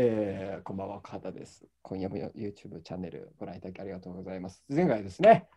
[0.00, 1.66] えー、こんばんは、川田です。
[1.82, 4.62] 今夜も YouTube チャンネルご覧いただきありがとうございます。
[4.68, 5.48] 前回ですね、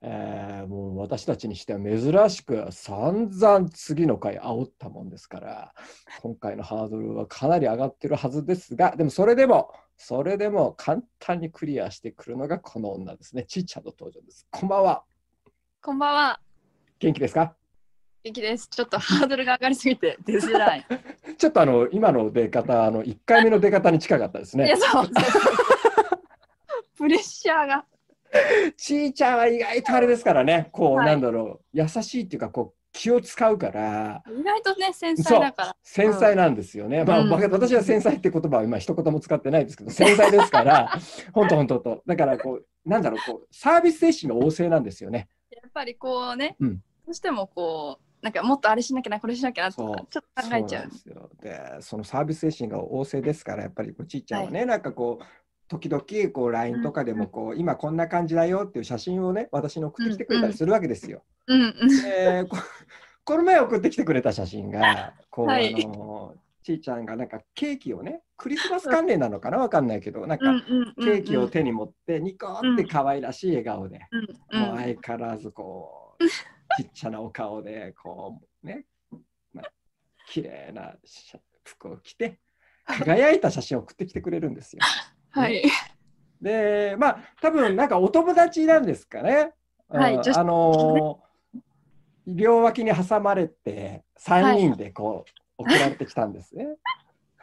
[0.00, 5.74] えー、もう私たちにしては珍しく散々次の回煽ったもんですから、
[6.22, 13.42] 今回のハードルはかなり上がってるはずですが、でもそれでも、それでも簡単にクリアしてくるのがこの女ですね。
[13.42, 14.46] ちっちゃんの登場です。
[14.52, 15.02] こんばんは。
[15.82, 16.40] こんばんは。
[17.00, 17.56] 元気ですか？
[18.22, 18.68] 元気です。
[18.68, 20.86] ちょっとハードルが上がりすぎて出づらい。
[21.38, 24.66] ちょっとあの今の出方、あの1回目の出方に近かったですね。
[24.66, 25.06] いや、そう。
[25.06, 25.12] そ う
[26.98, 27.84] プレッシャーが。
[28.76, 35.76] ちーちゃんは意外とあれですからね、こう、はいなんだろう、優しいっていうか、こう、気を使うから、意外とね、繊細だから。
[35.82, 37.04] 繊細なんですよね。
[37.04, 40.92] まあ、うん私は繊細って言葉は今一言も使ってないですけど、繊細ですから、
[41.32, 42.02] 本当本当と。
[42.06, 45.28] だから、こう、なんだろう、こう、サービス精神が旺盛なんですよね。
[45.50, 50.84] やっぱりこうね、うんどうしてもこう、なんかもっとあれしなきゃな、これしなきゃなとか、ちょっと考えちゃう。
[50.84, 50.90] そ。
[50.90, 51.30] ですよ。
[51.40, 55.24] で、そのサービス精神が旺盛ですから、やっぱりこうちいちゃんはね、なんかこう、
[55.68, 61.22] 時々こう LINE とかでもこう、今こんな感じだよっていう写真をね、私に送ってきてくれたりするわけですよ。
[61.46, 61.62] うん。
[61.80, 61.88] うん。
[61.88, 62.56] でこ
[63.24, 65.72] この前送ってきてくれた写真が、こう、はい。
[65.72, 74.60] あの、ちいちゃんがなんかケーキをね、クリスマス関連なのかなわかんないけど、なんかうんうんケーキを手に持って、ニコって可愛らしい笑顔で、うん。
[74.60, 76.24] もう相変わらずこう、
[76.76, 78.84] ちっちゃなお顔で、こう、ね、
[79.52, 79.70] まあ、
[80.26, 80.94] 綺麗な
[81.64, 82.38] 服を着て、
[82.86, 84.80] 輝いた写真を送ってきてくれるんですよ。
[85.30, 85.62] はい。
[86.40, 89.52] で、まあ、多分なんかお友達なんですかね。
[89.88, 91.30] うんはいあのー
[92.26, 95.24] 両脇に挟まれて、3人でこ
[95.58, 96.76] う、送られてきたんですね。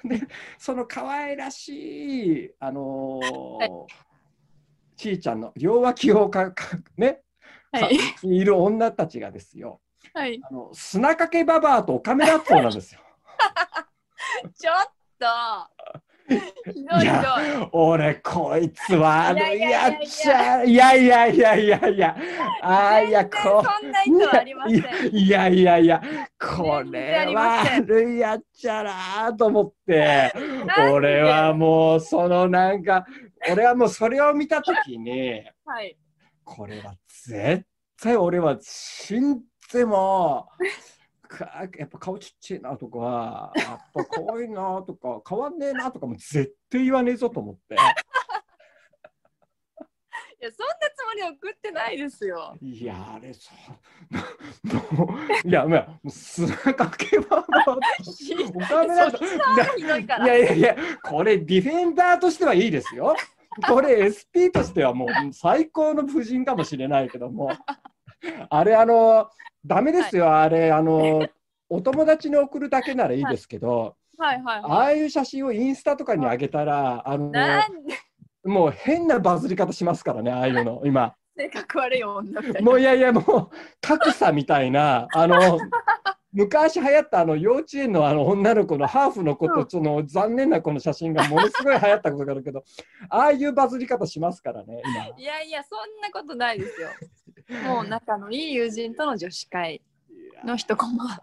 [0.05, 0.21] で、
[0.57, 3.85] その可愛らしい、あのー
[4.95, 7.21] ちいちゃんの両脇をかかね、
[7.81, 7.97] はい。
[7.97, 9.81] さいる女たちがですよ、
[10.13, 10.39] はい。
[10.43, 13.01] あの砂かけババアとおかめ納豆なんですよ。
[14.59, 14.75] ちょっ
[15.19, 15.25] と。
[16.29, 17.05] い。
[17.05, 22.17] や、俺、こいつ悪いいややっいやいやいやちゃ、いやいやいやいやいや、
[22.61, 23.63] あーいや、こ。
[24.67, 26.01] いやいやいやいや、
[26.37, 30.33] これりません悪いやっちゃなーと思って、
[30.91, 33.05] 俺はもう、そのなんか、
[33.49, 35.97] 俺はもうそれを見たときに、はい。
[36.47, 37.65] これは絶
[38.01, 39.41] 対俺は死ん
[39.71, 40.47] でも、
[41.27, 47.75] かやっぱ顔ちっちゃいなとか、やっぱ可愛いなとか、変わんねえなとかも絶対言わねえぞと思って。
[50.39, 52.55] いや、そんなつもりで送ってないですよ。
[52.61, 53.51] いや、あれさ、
[54.95, 55.09] も
[55.43, 60.27] う、いや、まあ、砂かけば お金だい。
[60.27, 63.15] やいやいや、これディフェンダーとしてはいいですよ。
[63.65, 67.49] これ SP としてはもう最高の夫人かもしれないけども、
[68.49, 69.29] あれ、あの、
[69.65, 71.27] ダメですよ、あれ、あの、
[71.69, 77.19] お友達に送るだけならいいですけど、はいはいあはあいう写真をインスタとかに上げたら、あい。
[77.19, 77.31] の、
[78.45, 81.15] もう変なバズり方しますからね、ああいうの、今。
[81.37, 82.41] 性格悪い女。
[82.61, 85.59] もういやいや、もう格差みたいな、あの、
[86.33, 92.63] 昔流行ったあの幼稚園のあの女の子のハーフの子とその残念な子の写真がものすごい流行ったことがあるけど、
[93.09, 95.05] ああいうバズり方しますからね、今。
[95.17, 96.89] いやいや、そんなことないですよ。
[97.65, 99.81] もう仲のいい友人との女子会
[100.43, 101.17] の一コマ。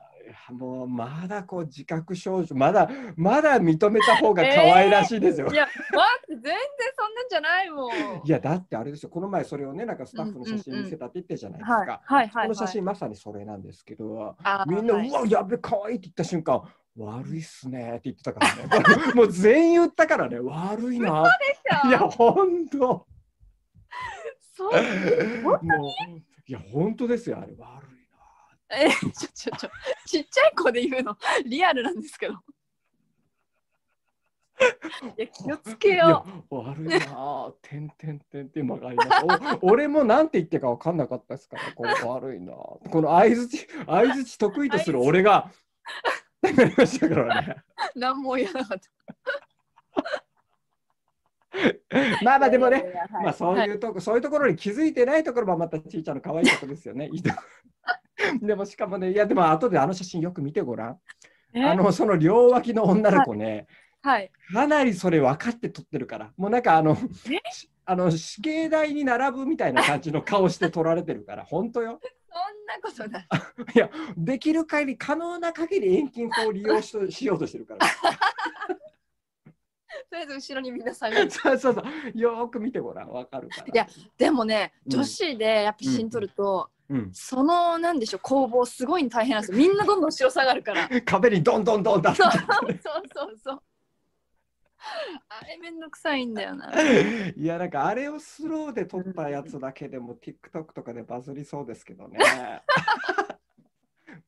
[0.50, 5.48] もうまだこう自覚症状、まだまだ認めた方が可愛らしいですよ。
[5.48, 6.54] いや、待って、全然
[6.96, 7.90] そんなんじゃないもん。
[8.24, 11.74] いや、だってあれですよ、この前それをね、なんかスタッフの写真見せたって言ってたじゃないですか。
[11.76, 12.72] はいはいはい、この写はい。
[12.72, 14.36] 真まさにそれなんですけど、
[14.66, 16.62] みんな、はいうわ、やべ、可愛いって言った瞬間、
[16.96, 19.14] 悪いっすねって言ってたからね。
[19.14, 21.24] もう全員言ったからね、悪いな。
[21.86, 23.06] いや、ほ んと。
[24.56, 24.72] そう
[26.46, 27.93] いや、本当ですよ、あれ、悪。
[28.76, 29.70] え、ちょちょちょ、
[30.06, 32.34] ちっちゃい子で言うの、リアルなんですけど。
[35.16, 37.52] いや、気をつけよ悪いな。
[37.60, 39.58] てんてんてんって今がありました。
[39.62, 42.52] お 俺もなんて言ってか分かんなかったですから、これ悪いな。
[42.52, 45.50] この相づち、相づち得意とする俺が、
[46.42, 47.56] なりましたからね。
[47.94, 47.98] う。
[47.98, 48.90] 何も言わなかった。
[52.22, 52.92] まあまあでもね、
[53.22, 57.08] まあそういうとこ、そういうところに気づいてないところもまたちいちゃんの可愛いとこですよね。
[57.12, 57.42] いいとこ
[58.42, 61.00] でもしかもね、いやでも後であの写真よく見てごらん。
[61.54, 61.62] え？
[61.62, 63.66] あのその両脇の女の子ね、
[64.02, 64.30] はい。
[64.52, 66.96] かなりそれ分かって撮ってるから、もうなんかあの
[67.86, 72.00] あの死刑台に並ぶみたいな感じの顔して撮られてるから、本当よ。
[72.02, 73.26] そんなことない。
[73.76, 77.86] いや、できる限り、可能な限り遠近法を利用しとしようとしてるから。
[80.10, 81.30] とりあえず後ろにみんな下がる。
[81.30, 81.84] そうそうそう、
[82.18, 83.66] よーく見てごらん、分かるから。
[83.66, 83.86] いや
[84.18, 89.58] でもね、うん女子でやっぱ写真撮ると、うん、そのなんでしょう攻防すごい大変なんですよ。
[89.58, 90.88] みんなどんどん後ろ下がるから。
[91.04, 92.42] 壁にどんどんどんだそうそう
[93.14, 93.62] そうそう。
[95.30, 96.70] あれめんどくさいんだよな。
[97.34, 102.18] いやなんかあれをスローで撮ったやつだけでも TikTok とかでバズりそうですけどね。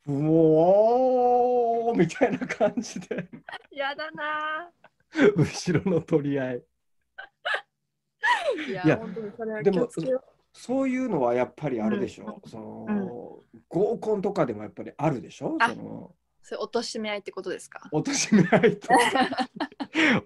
[0.06, 3.28] も うみたいな感じで
[3.70, 4.70] やだな。
[5.36, 6.64] 後ろの取り合い。
[8.68, 10.24] いや、いや本当にそれはでも気をつけよ
[10.58, 12.40] そういうのはやっぱりあるでしょ？
[12.46, 15.56] その、合コンとかでもやっぱりあるでしょ？
[15.60, 16.16] あそのう。
[16.42, 17.88] それ、落としめ合いってことですか？
[17.92, 18.94] 落としめ合いとか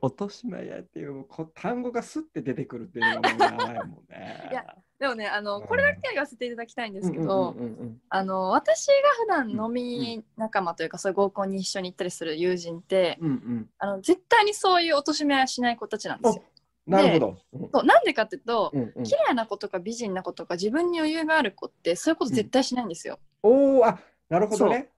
[0.01, 4.49] 落としめ合いっていうこ単語がスッて出てくるっていうのがもうやばいもんね。
[4.53, 4.65] いや
[4.99, 13.17] でもね、あの、うんこれだけは言わせていただきたいんですけど、うんうんうんうんあの、私が普段飲み仲間というか、そういう合コンに一緒に行ったりする友人って。
[13.21, 16.45] うんうんあの、絶対にそういう落としめ合いはしない子たちなんですよ。
[16.91, 17.39] なるほど。
[17.53, 18.71] うんそう、なんでかっていうと。
[18.73, 23.19] うんうん綺麗な子とか美人な子とか自分に余裕がある子ってそういうこと絶対しないんですよ。
[23.43, 23.99] おお、あ、
[24.29, 24.91] なるほどね。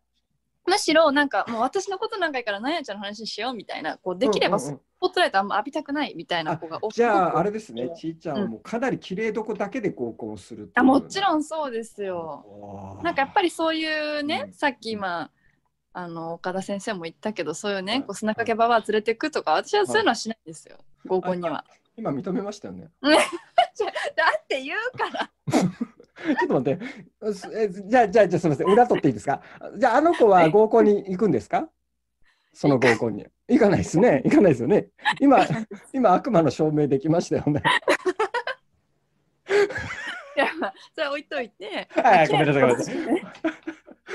[0.66, 11.38] むしろなんかもう私のことなんかからなんやちゃんの話しようみたいなこうできればスうんうんうんポットライトあんま浴びたくないみたいな子が多くじゃあ、あれですねう、んちいちゃんはもうかなり綺麗どこだけで合コンをするあもちろん。
[11.38, 13.00] んそうですよ。
[13.02, 15.30] なんかやっぱりそういうね、うんさっき今
[15.92, 21.64] あの岡田先生も言ったけどそういうね、はいこう砂かけババア連れてくとか私はそういうのはしないんですよ、合コンには。
[21.96, 22.90] 今認めましたよね？
[23.02, 23.16] だ
[24.38, 25.30] って言うから。
[25.52, 27.34] ちょっと待って。
[27.34, 28.66] すえじゃあ、じゃあ、じゃあすみません。
[28.68, 29.42] 裏取っていいですか？
[29.76, 31.68] じゃあ、あの子は合コンに行くんですか？
[32.52, 33.26] その合コンに。
[33.48, 34.22] 行かないですね。
[34.24, 34.88] 行かないですよね。
[35.20, 35.38] 今、
[35.92, 37.62] 今、悪魔の証明できましたよね。
[40.34, 41.88] いやまあそれは置いといて。
[41.90, 42.96] はいごめんなさいごめんなさい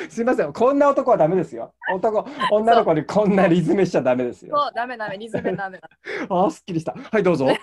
[0.09, 0.53] すみません。
[0.53, 1.73] こんな男はダメですよ。
[1.93, 4.55] 男、女の子にこんなリズムしちゃダメですよ。
[4.57, 5.89] そうダメダメリズムダメだ。
[6.29, 6.93] ああ、すっきりした。
[6.93, 7.47] はい、どうぞ。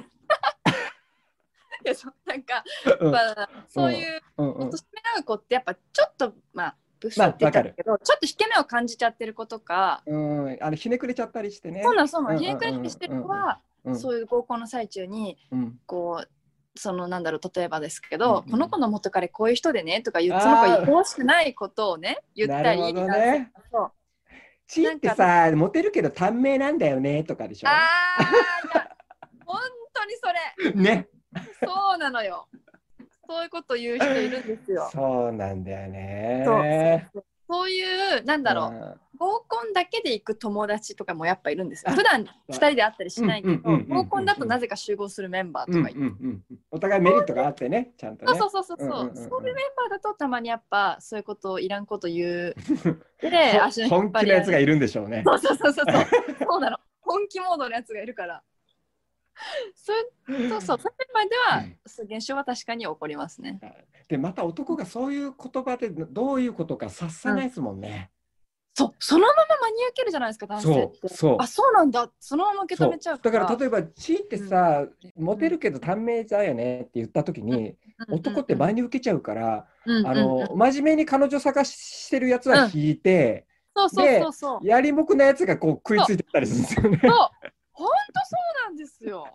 [1.84, 2.64] いやそうなんか、
[2.98, 11.82] うんまあ、そういううんうん落としめ合う子ってやっぱちょっとまあブスって言ったけど、ちょっと引け目を感じちゃってる子とか、うん、あのひねくれちゃったりしてね。
[11.82, 16.28] そうなんそうなうんんひねくれてしてる子は、うんそういう合コンの最中にうんこう
[16.76, 18.50] そのなんだろう例えばですけど、うんうん。
[18.50, 23.52] この子の元彼こういう人でねとか言ってその子に詳しくないことをね言ったりなるほどね。
[23.70, 23.92] そう。
[24.66, 27.68] チーってさ、モテるけど短命なんだよねとかでしょ。
[27.68, 28.88] あーいや
[29.44, 29.60] 本
[29.92, 30.72] 当にそれ。
[30.82, 31.08] ね。
[31.62, 32.48] そうなのよ。
[33.26, 34.88] そういうこと言う人いるんですよ。
[34.92, 36.42] そうなんだよね。
[37.12, 37.24] そう。
[37.48, 41.90] そういうなんだろう、う合コンだけで行く友達とかもやっぱいるんですよ。
[41.90, 45.74] あ普段二人で会ったりしないけど、うんうんうんうんうん合コンだとなぜか集合するメンバーん。
[45.76, 46.42] うんとかいて、うんうん。
[46.70, 48.38] お互いメリットがあってね、ちゃんとね。
[48.38, 52.54] そうそうそうそう,、うんうんうんうんそういうメンバーだとたまにやっぱそういうこといらんこと言う
[53.20, 53.58] で
[53.88, 55.22] 本気のやつがいるんでしょうね。
[55.24, 56.06] そうそうそうそうそう
[56.46, 58.42] そうなの本気モードのやつがいるから
[59.74, 63.60] そうそうそうそういうメンバーでは、うんそう現象は確かに起こりますね
[64.08, 68.10] で、また男がそういう言葉でどういうことか察さないですもんね。
[68.76, 70.98] そうそのまま真に受けるじゃないですか男性そって。
[71.04, 71.36] う、そう。
[71.38, 71.46] あ。
[71.46, 72.10] そうなんだ。
[72.18, 74.84] そのまま受け止めちゃうだから例えば「チーってさ、
[75.16, 77.76] モテるけど短命だよね」って言った時に、
[78.10, 84.66] 男って前真に受けちゃうから、にあの真面目に彼女探してるやつは引いて、そうそうそうそう。
[84.66, 86.98] やりもくなやつがこう食いついてったりするんですよね。
[87.00, 87.10] そう、
[87.72, 89.26] 本当そうなんですよ。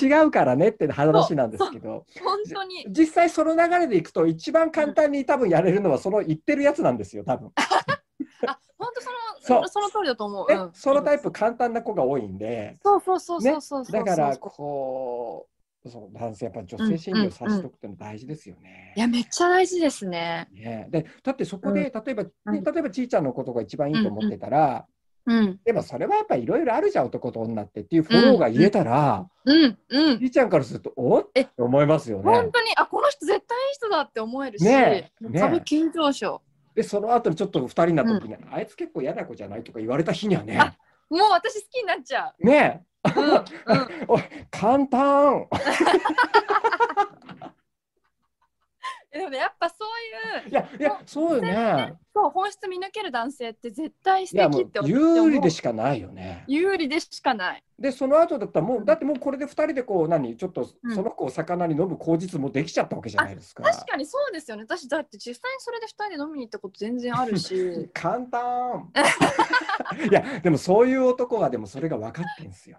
[0.00, 2.06] 違うからねって話なんですけど。
[2.22, 2.86] 本当に。
[2.88, 7.50] 実際その流れでいくと一番簡単に多分やれるのはその言ってるやつなんですよ多分。
[8.46, 10.48] あ、本当そのそうその通りだと思う。
[10.48, 12.78] ねうんそのタイプ簡単な子が多いんで。
[12.82, 14.04] そうそうそうそうそうそう。
[14.04, 15.46] だからこ
[15.84, 18.92] うそう男性やっぱ女性心理を察しとくっての大事ですよね。
[18.96, 20.48] いやめっちゃ大事ですね。
[20.52, 24.86] ねでだってそこで、例えば、ねうん例えばちいちゃんのことが一番いいと思ってたら、
[25.26, 30.18] うんでもそれはやっぱりいろいろあるじゃん男と女ってっていうフォローが言えたら、うんうん。
[30.18, 32.50] ちいちゃんからするとおっえて思いますよね本。
[32.50, 36.42] 当にあこの人絶対いい人だって思えるし、ねえねえ株急上昇。
[36.80, 40.74] でその後にちょっと二人になった時に、あいつ結構嫌な子じゃないとか言われた日にはねあ
[41.10, 42.84] もう私好きになっちゃね
[43.16, 43.20] う。
[43.20, 43.44] うんうん。
[44.08, 45.54] おい簡単え
[49.12, 56.44] でもねやっぱそういういやいやそうよねそう本質見抜ける男性って絶対素敵って思う有利でしかないよね。
[56.48, 57.62] 有利でしかない。
[57.78, 63.62] でその後だったらもうだってもうこれで2人でこう何ちょっとうんその子を魚に飲む口実もできちゃったわけじゃないですか。
[63.62, 64.64] 確かにそうですよね。
[64.64, 67.90] 私だって実際にそれで二人で飲みに行ったこと全然あるし。
[67.94, 68.90] 簡単
[70.10, 72.78] いやでもそういう男はでもそれが分かってんすよ。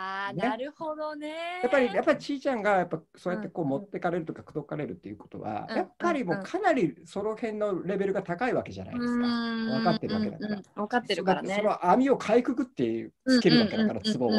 [0.00, 1.28] ああ、ねなるほどね。
[1.62, 9.26] やっぱりやっぱりちいちゃんがやっぱそうやってこううん持ってかれるとか口説かれるっていうことは、うんやっぱりもうかなりその辺のレベルが高いわけじゃないですか。
[9.26, 10.62] 分かってるわけだから。
[10.74, 11.62] 分かってるからねそ。
[11.62, 14.30] の網をかいくぐってつけるわけだからツボを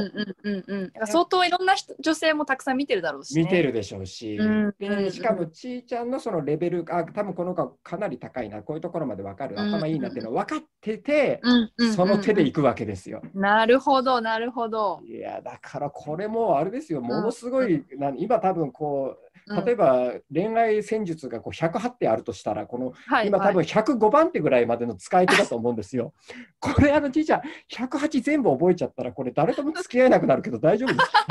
[1.06, 3.44] 相当いろんな人女性もたくさん見てるだろうし、ね。
[3.44, 13.22] 見てるでしょうし、うんうんうんでしかもちいちゃんのそのレベルが多分この子はかなり高いなこういうところまで分かるうん頭いいなっていうの分かってて、うんうんうんうんその手でいくわけですよ。
[13.34, 15.01] なるほど、なるほど。
[15.06, 19.31] いややだからこれもあれですよ、ものすごい、な今多分こう、うん
[19.65, 26.13] 例えば恋愛戦術がこう108手あるとしたら、このはい今多分105番手ぐらいまでの使い手だと思うんですよ。
[26.62, 31.25] これあのじいちゃん、108全部覚えちゃったら、これ誰とも付き合えなくなるけど大丈夫ですか？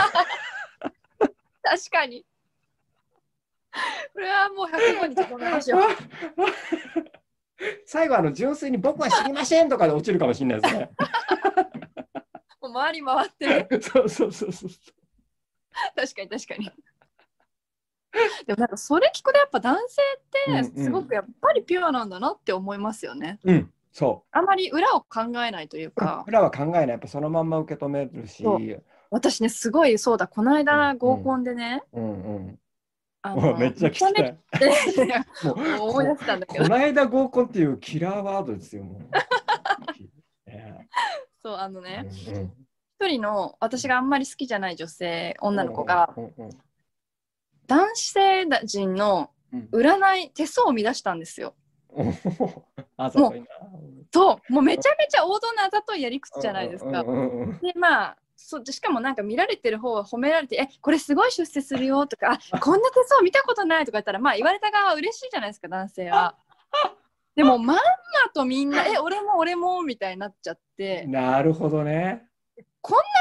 [1.62, 2.26] 確かに。
[4.12, 5.82] これはもう105に止めましょう。
[7.86, 10.90] 最後あの純粋に僕は知りませんとかで落ちるかもしれないですね。
[12.72, 13.68] 回り回ってね。
[13.80, 14.70] そうそうそうそう。
[15.96, 16.70] 確かに確かに。
[18.46, 20.02] でもなんかそれ聞くとやっぱ男性
[20.62, 23.38] ってすごくやっぱりピュアなんだなって思いますよね。
[23.44, 25.90] うん、そあまり裏を考えないというう。
[25.92, 28.44] か、裏は考えない、やっぱそのまんま受け止めるし。
[29.10, 32.58] 私ねすごいそうだこの間うん合コンでね、うんうん。
[33.22, 34.38] あもうめっちゃ聞きたい。
[35.78, 40.50] もう思い出したんだけどこの間合コンっていうキラーワードですよ、もう。
[40.50, 40.88] ね
[41.42, 42.52] そうあのねうんうん
[43.02, 46.50] 一人の私があんまり好きじゃない女性女の子がうんうん
[47.66, 51.54] 男性人のうん占い手相を見出したんですよ。
[51.96, 52.14] うん
[52.96, 53.46] あ、そう。
[54.12, 57.04] そうもうめちゃめちゃ王道なあざといやり口じゃないですか
[57.62, 66.36] でまあそうでしかもなんか見られてる方は褒められて「えこれすごい出世するよ」とか「あこんな手相見たことない」とか言ったらまあ言われた側は嬉しいじゃないですか男性は。
[67.36, 67.82] でもまんま
[68.34, 72.26] とみんな「え俺も俺も」みたいになっちゃってなるほどね。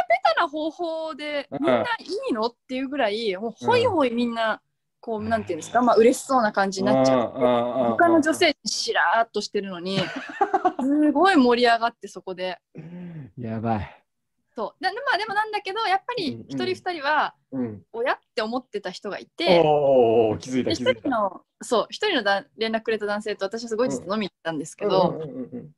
[0.09, 1.85] ベタな方法でみんない
[2.31, 4.61] いのっていうぐらいもうほいほいみんな
[5.01, 7.39] こうなんていうんですかまあ嬉しそうな感じになっちゃって。
[7.39, 9.99] 他他の女性しらーっとしてるのに
[10.81, 12.57] すごい盛り上がってそこで
[13.37, 13.98] やばい。
[14.59, 17.81] そうでまあでもなんだけどやっぱりうんうん一人二人はうん。
[17.93, 20.73] 親って思ってた人がいて、一気づいた。
[20.73, 25.69] 人のそう一人のだ連絡くれた男性と私はすごいずっと飲みに行ったんですけど、うんうんうんうん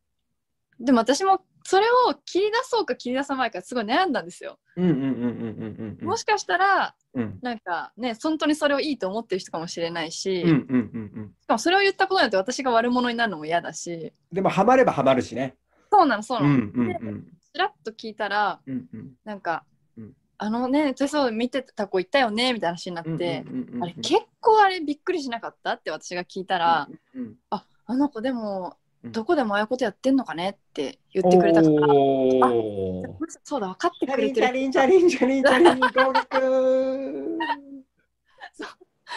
[0.80, 6.08] でも私もそれを切り出そうか切り出さないかすごい悩んだんですよ、うんうんうんうんうんうん。
[6.08, 11.34] もしかしたらうんなんかね本当にそれをいいと思ってる人かもしれないし、うんうんうんうん。
[11.40, 15.56] しかもそれを言ったことによって私が悪者になるのも嫌だしでもハマればハマるしね。
[15.92, 19.12] そうなのそううなの、んうんうんちらっと聞いたらうんうん。
[19.24, 19.64] なんか、
[19.98, 20.14] うん。
[20.38, 23.46] あのね手相見てた子いたよねみたいな話になって、
[23.82, 29.12] あれ結構あれびっくりしなかったって私が聞いたら、うんうんああの子でもうん。
[29.12, 33.20] どこでもああいうことやってんのかねって言ってくれたから、おこー。
[33.20, 37.38] の人そうだ分かってチャリンチャくれてるリンチャリンチャリンチャリン合格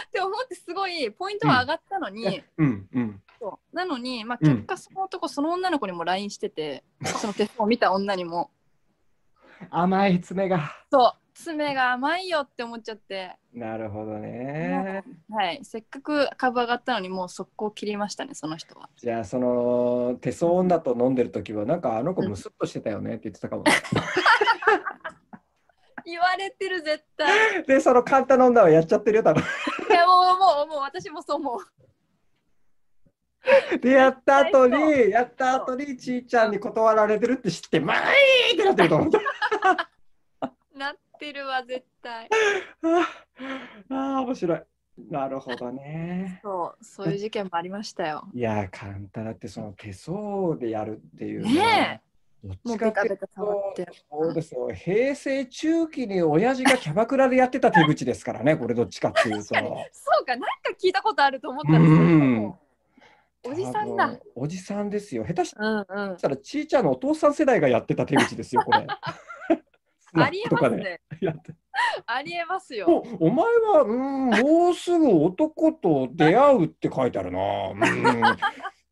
[0.04, 3.33] って思ってすごいポイントは上がったのに、うんうんそう
[3.74, 4.56] なのに、まあ、うん。
[4.56, 8.50] 結果その男、その女の子にも LINE してて その手相を見た女にも。
[9.70, 10.72] 甘い爪が。
[10.90, 11.12] そう。
[11.34, 15.02] 爪が甘いよって思っちゃって、なるほどね。
[15.28, 18.88] はい、せっかく株上がったのにもう速攻切りましたねその人は。
[18.96, 23.64] じゃあその手相女と飲んでる時はなんかあの子ムスッとしてたよねって言ってたかも、
[26.06, 27.64] 言われてる絶対。
[27.64, 29.42] でその簡単な女はやっちゃってるよ多分。
[29.42, 29.46] い
[29.92, 31.58] やもうもうもう私もそう思う。
[33.80, 37.96] でやった後絶にやった後にちーちゃんに断られてるって知ってまあ
[38.50, 39.20] いいってなってると思った
[40.76, 42.28] なってるわ絶対。
[43.90, 44.62] ああ面白い。
[45.10, 46.40] なるほどね。
[46.42, 48.28] そうそういう事件もありましたよ。
[48.32, 52.02] いや簡単だってその手相でやるっていうね。
[52.42, 53.88] どっちかっていうベタベタ触って。
[54.10, 54.72] そうですよ。
[54.72, 59.44] 平成中期に親父がキャバクラでやってた手口ですからねこれどっちかっていうと。
[59.44, 60.48] そうかなんか
[60.78, 62.63] 聞いたことあると思ったんですけど
[63.46, 64.18] おじさんだ。
[64.34, 65.24] おじさんですよ。
[65.24, 65.80] 下手しうんう
[66.14, 66.16] ん。
[66.16, 68.86] たらちーちゃんのお父さん世代がやってた手口ですよこれ。
[70.16, 71.00] ありえますね。
[71.20, 71.54] やって。
[72.06, 72.86] ありえますよ。
[72.88, 77.40] おお前はうんもうすぐ男と出会うって書いてあるな。
[77.70, 78.22] うん。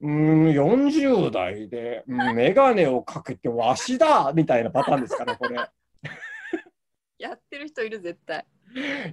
[0.04, 5.56] うん40代で、うん、眼鏡をかけてわしだみたいなパターンですからこれ。
[7.18, 8.44] やってる人いる絶対。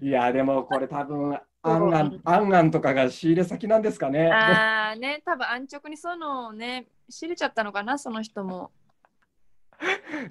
[0.01, 4.31] いやでもこれ多分アンアンアンアンとかが仕入れ先なんですかね。
[4.31, 8.71] ああね多分安直にそういうのをね知れちゃったのかなその人も、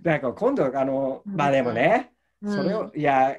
[0.02, 1.37] なんか今度あのうん。
[1.37, 2.54] まあでもね、うん。
[2.54, 3.37] それをいや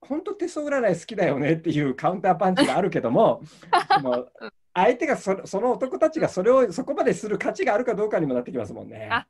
[0.00, 3.42] 本当手相占い好きだよねっていうカウンターパンチがあるけども
[3.90, 4.28] でも
[4.72, 9.08] 相手がそその男たちがそれをそこまでする価値があるかどうかにもなってきますもんね。
[9.10, 9.26] あ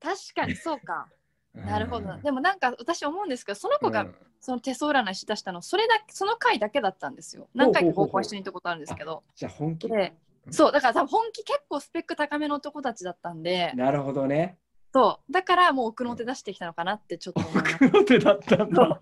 [0.00, 1.08] 確かにそうか。
[1.54, 1.66] うん。
[1.66, 2.16] なるほど。
[2.18, 5.62] でもなんか私思うんですけどその子がうんその手相占いしだしたの。
[5.62, 7.48] それだけその回だけだったんですよ。
[7.54, 9.22] 何回か合コン一緒に行ったことあるんですけど。
[9.36, 9.88] じゃあ本気？
[9.88, 10.14] で
[10.50, 13.72] そうだから多分本気結構スペック高めの男たちだったんで。
[13.76, 14.58] なるほどね。
[14.92, 15.32] そう。
[15.32, 17.76] だからもう奥の手出してきたのかなってちょっと思います。
[17.76, 19.00] 奥の手だったんだ。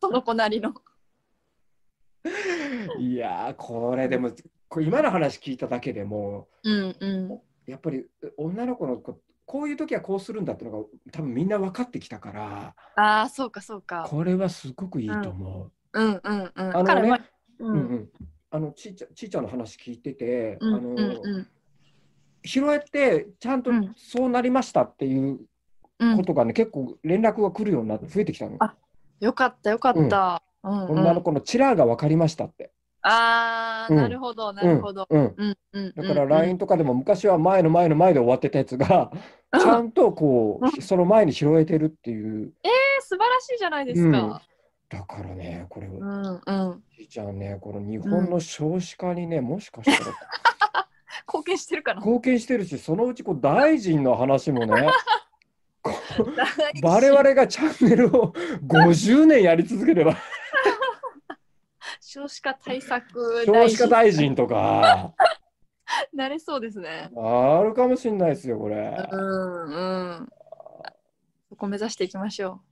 [0.00, 0.72] その子なりの。
[3.00, 4.30] いやーこれでも
[4.68, 7.40] これ今の話聞いただけでもうんうん。
[7.66, 8.06] やっぱり
[8.36, 9.02] 女の子の
[9.50, 14.06] ここういう時はこうするんだっていうのが多分みんな分かってきたからああそうかそうか。
[14.08, 16.00] これはすごくいいと思う。
[16.00, 16.06] うん。
[16.06, 16.72] うんうんう
[17.58, 17.72] うん。
[17.72, 18.08] うんん。
[18.52, 21.48] あのちいちゃちいちゃんの話聞いてて、うんあのうんうん。
[22.44, 23.92] 拾えてちゃんとうん。
[23.96, 25.40] そうなりましたっていう
[25.98, 26.16] うん。
[26.16, 28.56] ことがね、結構連絡が来るようになって増えてきたの。
[28.60, 28.76] あ
[29.18, 30.98] よかったよかった、うんうん。
[31.00, 32.70] 女の子のチラーが分かりましたって。
[33.02, 33.96] ああ、うん。
[33.96, 35.14] なるほどなるほど、だか
[36.14, 39.10] らうん LINE とかでも昔は前の前の前で終わってたやつが
[39.58, 42.52] ちゃんとこううその前に拾えてるっていう。
[42.62, 42.70] えー
[43.02, 44.42] 素晴らしいじゃないですか。
[44.88, 46.82] だからねこれうんうん。
[46.96, 50.14] じいちゃんねこの日本の少子化にねもしかしたら。
[51.26, 52.00] 貢献してるかな。
[52.00, 54.86] 貢献してるしそのうちこう大臣の話もね
[56.82, 58.34] 我々がチャンネルを
[58.66, 60.16] 50年やり続ければ
[62.12, 65.14] 少子化対策少子化大臣とか
[66.12, 67.08] なれそうですね。
[67.16, 69.08] あるかもしれないですよこれ。
[69.12, 69.76] うんう
[70.22, 70.28] ん。
[71.48, 72.62] そこ目指していきましょ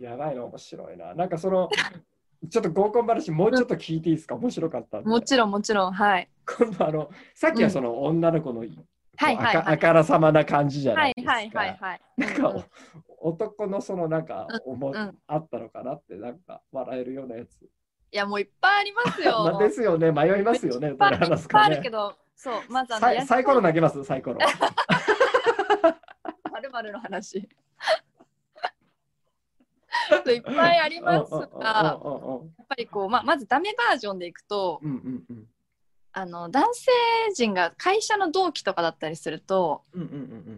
[0.00, 1.14] やばいの面白いな。
[1.14, 1.68] なんかその
[2.48, 4.34] ちょっと合コン話もうちょっと聞いていいですか？
[4.34, 5.02] 面白かった。
[5.02, 6.28] もちろんもちろんはい。
[6.58, 8.70] 今度あのさっきはその女の子の、はい
[9.16, 11.32] はいあかはいあからさまな感じじゃなはいいですか。
[11.32, 12.00] はいはいはい。
[12.16, 12.66] なんか、
[13.18, 17.68] 男のそのなんかうんあったのかなってなんか笑えるようなやつ。
[18.12, 19.44] いやもういっぱいありますよ。
[19.44, 20.88] ま あですよね迷いますよね。
[20.88, 21.90] いっぱいあるけ。
[21.90, 24.02] ど、そうまずあのサイコロ投げます？
[24.04, 24.38] サイコロ。
[26.50, 27.48] まるまるの話。
[30.08, 31.46] そういっぱいありますが、や
[31.94, 31.98] っ
[32.68, 34.80] ぱりこうまあまずダメバージョンでいくと、
[36.12, 36.90] あの男性
[37.34, 39.82] 陣が会社の同期とかだったりすると、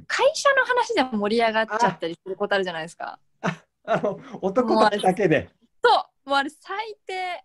[0.07, 3.19] 会社の話で盛り上がっちゃったりすることあるじゃないですか。
[3.85, 5.51] あの男たちだけで。
[6.25, 7.45] もうあれ最低。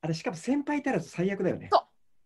[0.00, 1.68] あれしかも先輩いたら最悪だよね。
[1.70, 1.82] そう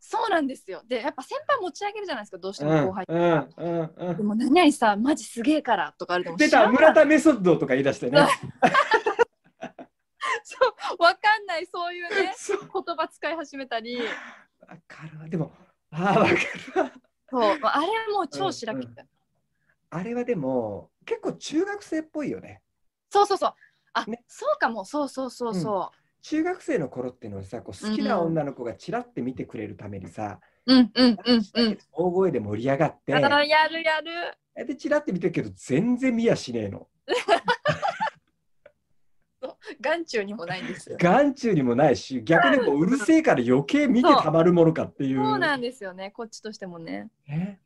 [0.09, 0.83] そうなんですよ。
[0.87, 3.05] で、やっぱ先輩持ち上げるじゃないですか、どうしてうんも後輩。
[3.09, 8.27] うんうんうんでも何々さ、マジすげえからとかあるでも出た村田メソッドとか言い出してね。
[10.45, 10.57] そ
[10.99, 13.99] う、 わかんない、そういうね、そう言葉使い始めたり。
[13.99, 15.29] わかるわ。
[15.29, 15.53] でも、
[15.91, 16.37] ああ、わかる
[16.83, 16.93] わ。
[17.29, 18.95] そう、まああれはもう超白き、うん
[19.89, 22.61] あれはでも、結構中学生っぽいよね。
[23.09, 23.55] そうそうそう。
[23.97, 25.91] あ、ねそうかも、そうそうそうそ
[26.23, 30.75] 中学生の頃っていうのはさ、こう好きな女の子がちらって見てくれるためにさ、う。
[30.75, 31.79] うんうんうんうん。
[31.93, 34.67] 大声で盛り上がって、やるやる。
[34.67, 36.89] で、ちらって見てるけど、全然見やしねえの。
[39.81, 40.97] 眼中にもないんですよ。
[41.01, 45.25] 眼中にもないし、逆にもううるせえから余計見てたまるものかっていう。
[45.25, 47.09] そうなんですよね、こっちとしてもね。
[47.29, 47.61] ね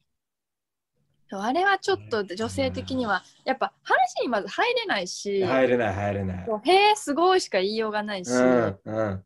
[1.38, 6.48] あれはちょっと女性的には、やっぱ話にまず入れないし、入れない、入れない。
[6.64, 9.24] へえ、すごいしか言いようがないし、うんうん。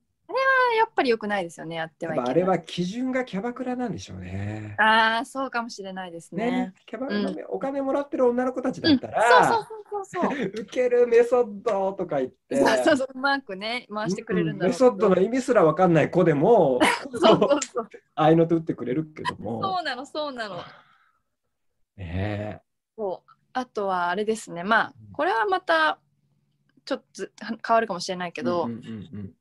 [0.76, 2.30] やっぱり良くないですよね、やってはいけない。
[2.30, 4.74] あれは基準がキャバクラなんでしょうね。
[4.78, 6.50] ああ、そうかもしれないですね。
[6.50, 10.48] ね、キャバクラうんでお金もらってる女の子たちだうん、ったそうら、そうそうそうそう。
[10.60, 16.80] 受けるメソッドとか言って、そうそうそううまくね回してくれるんだメソッドの意味すらわかんない子でも、
[17.12, 19.62] そうそうそうあいのと打ってくれるけども。
[19.62, 20.56] そうなのそうなの
[21.96, 22.62] ね
[22.96, 23.30] そう。
[23.52, 24.64] あとはあれですね。
[24.64, 25.98] まあこれはまた
[26.84, 27.32] ちょっとず
[27.66, 28.44] 変わるかもしれないけえ。
[28.44, 29.34] ど、うんうん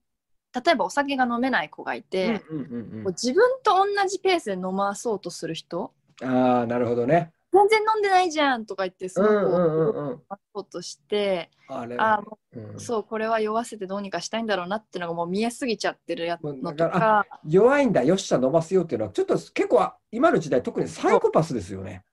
[0.55, 3.13] 例えばお酒が飲めない子がいて、うんうんうんうん。
[3.13, 7.33] 自分と同じペースで飲まそうとする人ああ、なるほどね。
[7.51, 10.11] 全然飲んでないじゃんとか言ってそうんうんうんうん。
[10.11, 12.75] 飲まそうとして、あれあーもうん。
[12.75, 22.03] うそうこれは酔わせてどうにかしたいんだろうなっていうのがもう見えすぎちゃってるやつのとだか弱いんだ、よっしゃ、伸ばすよっていうのは、ちょっと結構今の時代、特にサイコパスですよね。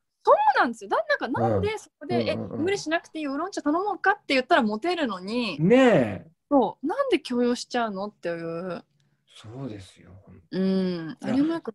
[0.54, 0.90] そうなんですよ。
[0.90, 6.26] だなんかなんでそこで、え無理しなくていいウーロン茶頼もうかって言ったらモテるのに、ねえ。
[6.50, 8.84] そうなんで強要しちゃうのっていう。
[9.36, 10.10] そうですよ。
[10.50, 11.16] うん。
[11.22, 11.74] あれもよく。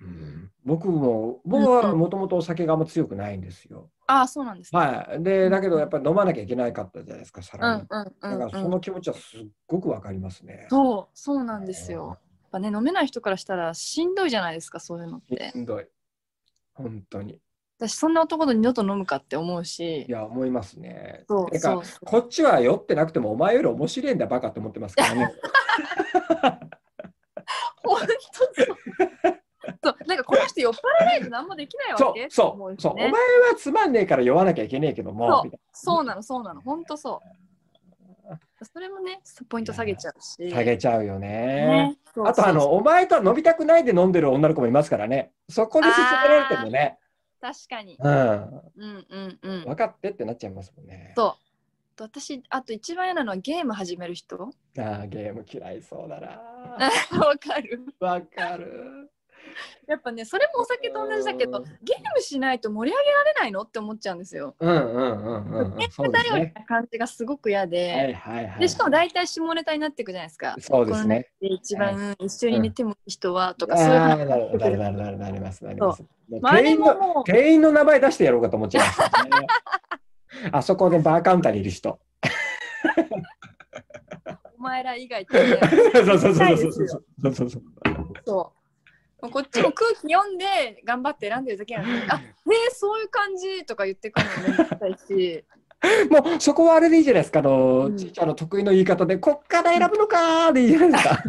[0.00, 3.90] うん、僕も僕はもともとお酒があんま強くないんですよ。
[4.06, 4.80] ああそうなんですね。
[4.80, 5.22] はい。
[5.22, 7.82] で、だけどやっぱり飲まなきゃいけないかったじゃないですか、さうらに。
[7.82, 8.64] んうんうん、だからうん。
[8.64, 10.66] その気持ちはすっごくわかりますね。
[10.68, 12.08] そうそうなんですよ。
[12.08, 15.58] やっぱね飲めない人からしたらしんどいじゃないですかそういうのってし。
[15.58, 15.86] んどい。
[16.74, 17.40] 本当に。
[17.88, 20.10] 私そんな男と二度と飲むかって思うしい。
[20.10, 21.24] や、思いますね。
[21.28, 21.82] そうてか。
[22.04, 25.32] こっちは酔ってなくてもお前より面白いんだバカって思ってますからね。
[27.84, 28.76] 本当そう。
[29.82, 32.28] そうなんかこの人酔っ払わないと何もできないわけ？
[32.30, 33.16] そうそうそう、お前は
[33.56, 38.64] つまんねえから酔わなきゃいけねえけどもそうなのそうなの本当そう。
[38.64, 40.42] それもねポイント下げちゃうし。
[40.44, 41.28] な下げちゃうよね。
[41.28, 45.32] ねそうあとあの、お前とは飲みたくないで飲んでる女の子もいますからね。
[45.50, 46.98] そこに勧められてもね、
[47.44, 47.98] 確かに。
[48.02, 49.64] うん、うんうんうん。
[49.64, 51.12] 分かってってなっちゃいますもんね。
[51.14, 51.36] そ
[51.98, 52.02] う。
[52.02, 54.50] 私あと一番嫌なのはゲーム始める人。
[54.78, 56.28] ああ、ゲーム嫌いそうだな。
[57.20, 57.84] わかる。
[58.00, 59.10] わかる。
[59.86, 64.54] やっぱねそれもお酒と同じだけどうんゲームしないと盛り上げられないのって思っちゃうんですよ。
[64.58, 64.84] うんうんうん
[65.46, 65.70] うんうん。
[65.70, 66.08] そうですね。
[66.08, 68.60] だような感じがすごく嫌で、はいはいはい。
[68.60, 70.56] でしかも大体下ネタになっていくじゃないですか。
[70.58, 71.30] そうですね。
[71.40, 76.04] で一番一緒に寝てもいい人はとか、あそういうあ、のなるなるなるなるなりますなります。
[76.28, 79.06] 店員の店員の名前出してやろうかと思っちゃいますよ
[79.40, 79.46] ね。
[80.52, 81.98] あそこでバーカウンターにいる人。
[84.58, 85.58] お前ら以外ってね、
[85.92, 86.56] そうそうそう
[87.34, 87.62] そうそう。
[89.30, 92.34] こっちも空気読んで頑張って選んでるだけなのに、あね
[92.72, 95.44] そういう感じとか言ってくるのめんどくさいし、
[96.10, 97.40] もうそこはあれでいいじゃないですか。
[97.40, 101.18] あの、うんちいちゃんの得意の言い方で、こっから選ぶのかーでいいじゃないですか。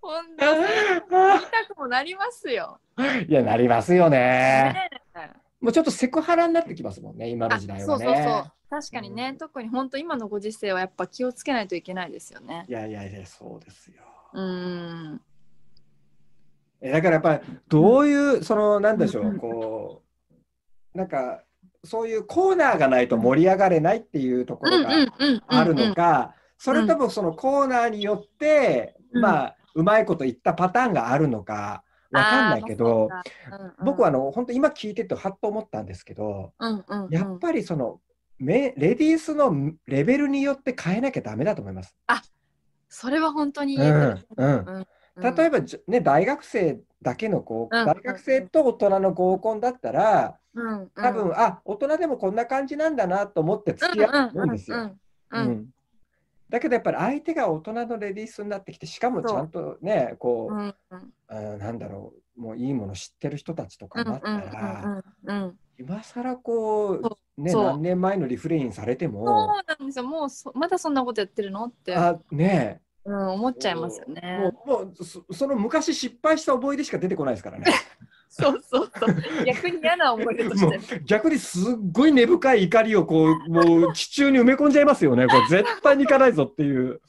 [0.00, 0.66] 本当に言
[0.98, 2.78] いたくもなりますよ。
[3.28, 4.90] いや、なりますよね。
[5.14, 8.44] ねもうちょっとセクハラになってきますもんね、今のあ時代はそうそうそうね。。
[8.74, 12.64] 確かにね、特に本当今のご時世はやっぱ気をつけないといけないですよね。
[12.68, 14.02] いやいやいや、そうですよ。
[14.32, 14.42] うー
[15.12, 15.20] ん。
[16.80, 20.02] えだからやっぱりどういう、そのなんでしょう、うんうんこ
[20.94, 21.42] うなんか
[21.82, 29.22] そういうコーナーがないと盛り上がれないっていうところがうんあるのか、それともそのコーナーによって、うん。
[29.22, 33.08] まあうまいこと言ったパターンがあるのかわかんないけど、
[33.84, 38.00] 僕はあの本当今聞いててはっと思ったんですけど、うんうんうん、やっぱりその
[38.38, 41.96] めレディースのレベルによって変えなきゃダメだと思います。
[42.88, 44.86] それは本当にうんうん。
[45.16, 47.86] 例えばね大学生だけの合うん。
[47.86, 54.96] 大学生と大人の合コンだったらうんうん、多分、あ大人でもこんな感じなんだなと思って付き合うんですよ。
[56.48, 60.74] だけどやっぱり相手が大人のレディースになってきてしかもちゃんとねこう、うんうん。
[61.26, 70.04] あーなんだろうもういいもの知ってる人たちとかになったら、うんうん今更こそうね何年前のリフレインされてそうもなんですよ。
[70.04, 74.52] もうそまだそんなことやってるのって、あねうん、思っちゃいますよもね。
[74.66, 77.66] うもうそその昔失敗した思い出しか出てこないですからね。
[78.30, 79.44] そうそうそう。
[79.44, 81.00] 逆に嫌な思い出として。
[81.04, 85.26] 逆にすっごい根深い怒りをこうもう地中に埋め込んじゃいますよね。
[85.28, 87.00] これ絶対に行かないぞっていう。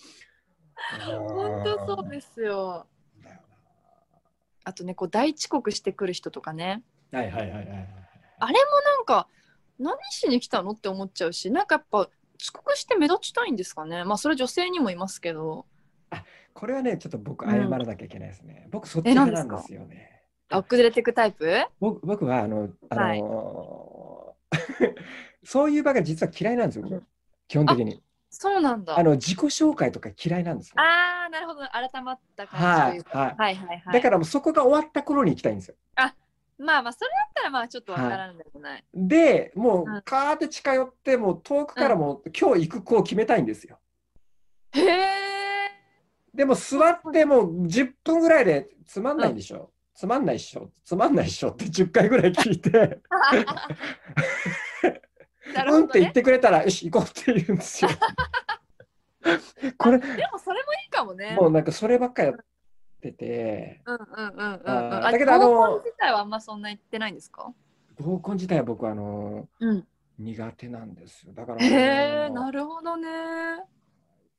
[0.99, 2.85] 本当そうですよ。
[4.63, 6.83] あとね、こう大遅刻してくる人とかね。
[7.11, 8.04] なはいはいはいはい。
[8.39, 8.57] あれも
[8.97, 9.27] なんか
[9.79, 11.99] 何しに来たのって思っちゃうし、なんかやっぱ
[12.39, 14.03] 遅刻して目立ちたいんですかね。
[14.03, 15.65] まあそれ女性にもいますけど。
[16.53, 18.67] これはねちょっと僕うん謝らなきゃいけないですね。
[18.71, 20.23] 僕そっちなんですよね。
[20.49, 21.65] あ遅れてくタイプ？
[21.79, 24.55] 僕僕はあのあのー
[25.43, 26.83] そういう場が実は嫌いなんですよ。
[26.83, 27.03] 僕
[27.47, 28.97] 基本的にそうなんだ。
[28.97, 30.75] あの自己紹介とか嫌いなんですよ。
[30.77, 31.61] あーなるほど。
[31.67, 33.19] 改まった感じとはいいうか。
[33.19, 33.35] はい。
[33.37, 33.93] はいはいはい。
[33.93, 35.75] だからもうそこが終わった頃に行きたいんですよ。
[36.57, 38.83] まあまあそれだったらまあちょっとわからんでもない。
[38.93, 43.79] でもうんうカーって近寄ってもう遠くからもう今日行く子を決めたいんですよ。
[44.71, 45.07] へえ。
[46.33, 49.71] でも座ってもう10分ぐらいでつまんないでしょ。
[49.95, 50.69] つまんないっしょ。
[50.83, 52.99] つまんないっしょって10回ぐらい聞いて、ね
[55.71, 56.11] うんって言っ。
[56.11, 57.91] てくれたらよし行こうって言うんですよ。
[59.77, 61.35] これでもそれもいいかもね。
[61.39, 62.33] もうなんかそればっかやっ
[63.11, 67.51] てて、うんうんうんうんだけどあの合コン自体はあんまそんな言ってないんですか？
[67.99, 69.87] 合コン自体は僕あのうん。
[70.17, 71.33] 苦手なんですよ。
[71.33, 73.09] だからへえ、なるほどね。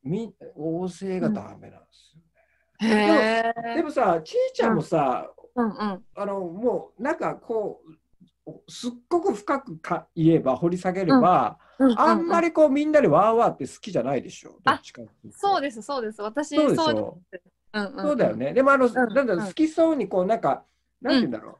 [0.02, 2.22] み大勢がダメなんですよ。
[2.88, 3.74] へえ。
[3.76, 6.04] でもさ、ちいちゃんもさ、うんうん。
[6.14, 7.82] あのもうなんかこ
[8.46, 11.58] うすっごく深くか言えば掘り下げれば、
[11.98, 12.46] あんまり。
[12.46, 14.58] りこうみんなでワーワーって好きじゃないでしょ？
[14.64, 16.22] どっちかそうですそうです。
[16.22, 16.80] 私そうでし。
[16.80, 17.18] ょ？
[17.98, 18.36] そうだよ。
[18.36, 18.52] ね。
[18.52, 20.64] でもあの、んなんだろううん好きそうにこうなんか、
[21.02, 21.58] なんて言うんだろ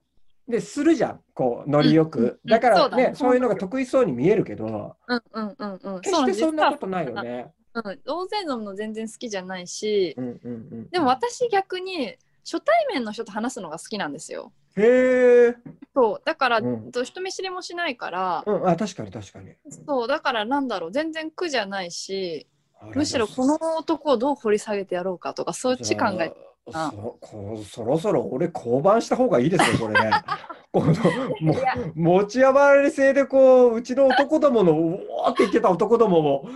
[0.49, 0.51] う。
[0.51, 2.41] でするじゃん、こうノリよく。
[2.45, 6.01] うんだからねね、そういうのが得意そうに見えるけど、うんうんうんうん。
[6.01, 7.53] 決してそんなうことないよね。
[7.75, 8.01] うん。
[8.07, 10.89] 大勢飲むの全然好きじゃないし、うんうんうん。
[10.91, 14.53] でも私逆に初対面の人と話すのが好きなんですよ。
[14.77, 15.57] へえ。
[15.95, 19.53] そうだから、うんと人見知りもしないから、うん、あ確かに確かに。
[19.87, 22.47] そうだからなんだろう全然苦じゃないし
[22.95, 26.33] むしろこの男をどう掘り下げてやろうかとかそっち考え
[26.73, 30.11] そこそろそろ俺降板した方がいいですよこれね。
[30.73, 30.93] この
[31.41, 31.55] も
[31.95, 34.77] 持ち余り性でこううちの男どものう
[35.09, 36.49] おーって言ってた男どもも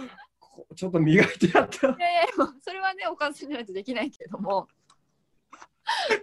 [0.74, 1.86] ちょっと磨いてやった。
[1.86, 4.66] いやいやそれはねおかずにないとできないけども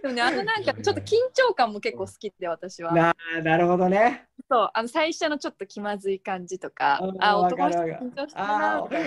[0.02, 4.27] でもねあのなんかちょっと緊張感も結構好きで私はななるほどね。
[4.50, 8.46] そうあの最初のちょっと気まずい感じとかうんあ男の人緊張した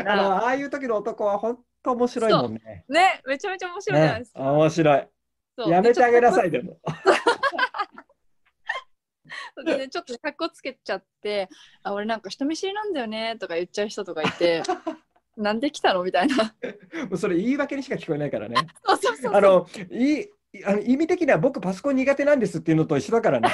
[0.04, 2.86] なのああいう時の男は本当面白いもんね。
[2.88, 5.08] ねめちゃめちゃ面白いじゃないねですか、面白い。
[5.68, 6.78] やめてあげなさいいでも。
[9.66, 11.50] でねちょっとかっこつけちゃって
[11.84, 14.64] あ俺なんか人見知りなんだよねとか言っちゃう人とかいて
[15.38, 16.36] なんで来たのみたいな。
[16.36, 16.44] も
[17.12, 18.56] うそれ言い訳にしか聞こえないからね。
[18.86, 19.36] そうそうそうそう。
[19.36, 20.28] あのい
[20.66, 23.50] あの意味的には僕パソコン苦手なんですっていうのと一緒だからね。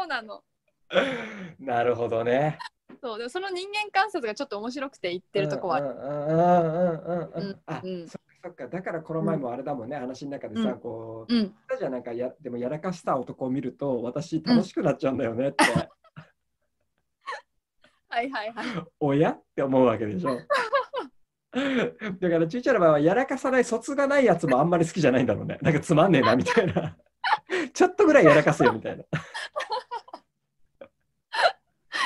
[0.00, 0.42] そうなの。
[1.60, 2.58] なるほどね。
[3.02, 5.88] そうでもその人間観察がちょっと面白くて言ってるとこはある。
[5.88, 6.28] うんうんうんう
[7.12, 8.68] んうんうんあ、うんそっかそっか。
[8.68, 11.54] だからこの前もあれだもんね、話の中でさ、うんこう、うん。
[11.78, 15.64] じゃあなんかやでもやらかした男を見ると私楽しくなっちゃうんだよねって、
[18.08, 18.66] はいはいはい。
[19.00, 20.40] おやって思うわけでしょ。
[21.52, 21.60] だ
[22.30, 25.58] からちいちゃんの場合はやらかさない卒がないやつもあんまり好きじゃないんだろうね。
[25.60, 26.96] なんかつまんねえなみたいな。
[27.72, 29.04] ちょっとぐらいやらかせよみたいな。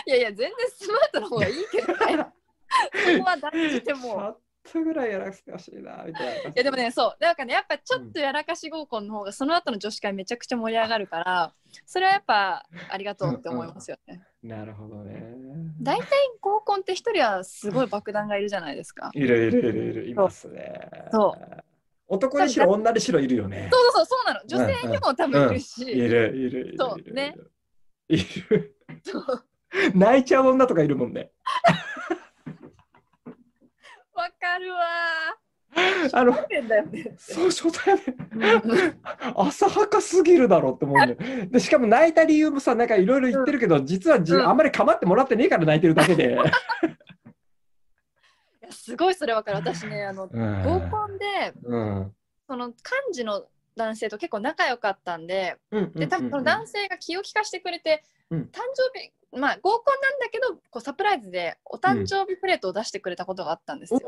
[0.07, 2.27] いやいや、全然スマートの方がいいけどね。
[3.17, 4.19] そこは断じてちもう。
[4.19, 4.39] ょっ
[4.73, 6.51] とぐらいやらかしてほしいなみたいな。
[6.51, 11.53] いやでもね、そう、だからね、やっぱちょっとやらかし合コンの方が、その後の女子会めちゃくちゃ盛り上がるから、
[11.87, 14.23] それはやっぱありがとうって思いますよね。
[14.43, 15.35] なるほどね。
[15.81, 16.07] 大体
[16.41, 19.11] 合コンって一人はすごい爆弾がいるじゃないですか。
[19.15, 20.91] いるいるいるいるいますね。
[21.13, 21.65] そう
[22.07, 23.69] 男にしろ女にしろいるよね。
[23.73, 24.41] そうそうそうなの。
[24.47, 25.83] 女性にも多分いるし。
[25.83, 26.75] いるいるいるいる。
[26.79, 27.35] そうね。
[28.09, 28.77] いる。
[29.03, 29.45] そう
[29.95, 31.31] 泣いちゃう女とかいるもんね。
[34.15, 34.81] わかるわ
[36.13, 36.39] あの、ね。
[37.19, 37.97] そう初対
[38.33, 38.55] 面。
[38.57, 38.59] う
[39.35, 41.51] ん浅はかすぎるだろうって思うん。
[41.51, 46.33] でしかも泣いた理由もさ、なんかいろいろ言ってるけど、実はじ、うんあんまり構ってもらってねえから泣いてるだけで。
[46.33, 46.37] い
[48.67, 49.57] やすごいそれわかる。
[49.59, 52.15] 私ね、あのうん合コンでうん。
[52.47, 52.79] その幹
[53.11, 53.45] 事の
[53.77, 58.41] 男性と結構仲良かったんで、うんで多分その男性が気を利かしてくれて、うん。
[58.53, 64.01] 誕生日まあ合コンなんだけどこうサプライズでお誕生日プレートを出してくれたことがあったんですよ。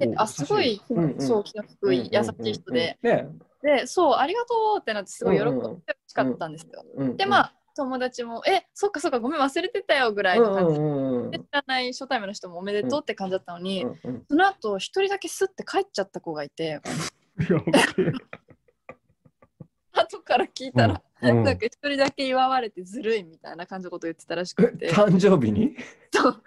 [0.00, 1.20] であすごい、うんうん。
[1.20, 2.98] そう気の低い優しい人で、
[3.62, 6.84] でそうありがとうってなってすごい喜んでほしかったんですよ。
[6.96, 10.80] うんうんでまあ友達も「えそっかそっかごめん忘れてたよ」ぐらいの感じ
[11.30, 16.64] で、う知らない初対面の人もおめでとうって感じだったのに、うんうんその後一人だけスッて帰っちゃった子がいて。
[16.64, 16.80] や
[19.96, 21.44] 後から聞いたら、べえうん。
[21.44, 24.92] なんか一人だけ祝われてずるいみたいな感じのこと言ってたらしえくて。
[24.92, 25.76] 誕生日に？
[26.12, 26.42] そう。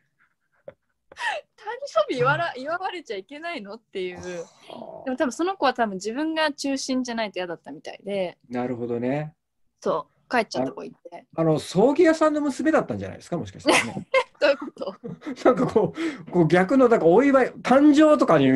[1.16, 4.22] 誕生日祝わら祝われちゃいけないのっていう。
[4.22, 8.38] でも多分その子は多分自分が中心じゃないと嫌だったみたいで。
[8.50, 9.34] なるほどね。
[9.82, 10.14] そう。
[10.32, 11.26] 帰っちゃった子いて。
[11.36, 13.38] あの葬儀屋さんの娘だったんじゃないですか？
[13.38, 14.08] もしかしたらね。
[14.40, 14.96] どういうこと？
[15.44, 15.94] なんかこ
[16.28, 18.48] うこう逆のなんかお祝い誕生とかに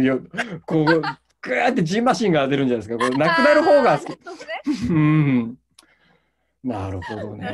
[0.65, 1.01] こう
[1.43, 3.05] グーってジンマシンが出るんじゃないですか。
[3.05, 4.17] こう亡くなる方が好き。
[6.63, 7.47] なるほどね。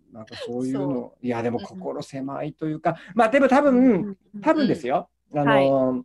[0.12, 1.14] なんかそういうのそ。
[1.20, 5.10] いやでも心狭いというか、まあでも多分多分ですよ。
[5.34, 5.42] よ。
[5.42, 6.04] あの、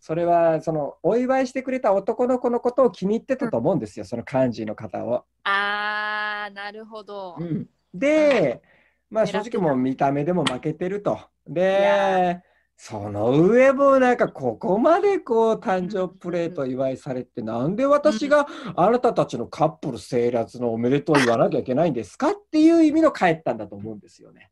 [0.00, 4.06] それはそのお祝いしてくれた男の子のことを気に入ってたと思うんですよ。
[4.06, 5.26] その幹事の方を。
[5.44, 7.36] あーなるほど。
[7.38, 8.62] うんで、
[9.10, 11.18] まあ正直もう見た目でも負けてると。
[11.46, 12.42] で、
[12.80, 24.50] その上もなんかここまでこう誕生プレート祝いされて、なんで私があなたたちのカップル成立のおめでとう言わなきゃいけないんですかっていう意味の帰ったんだと思うんですよね。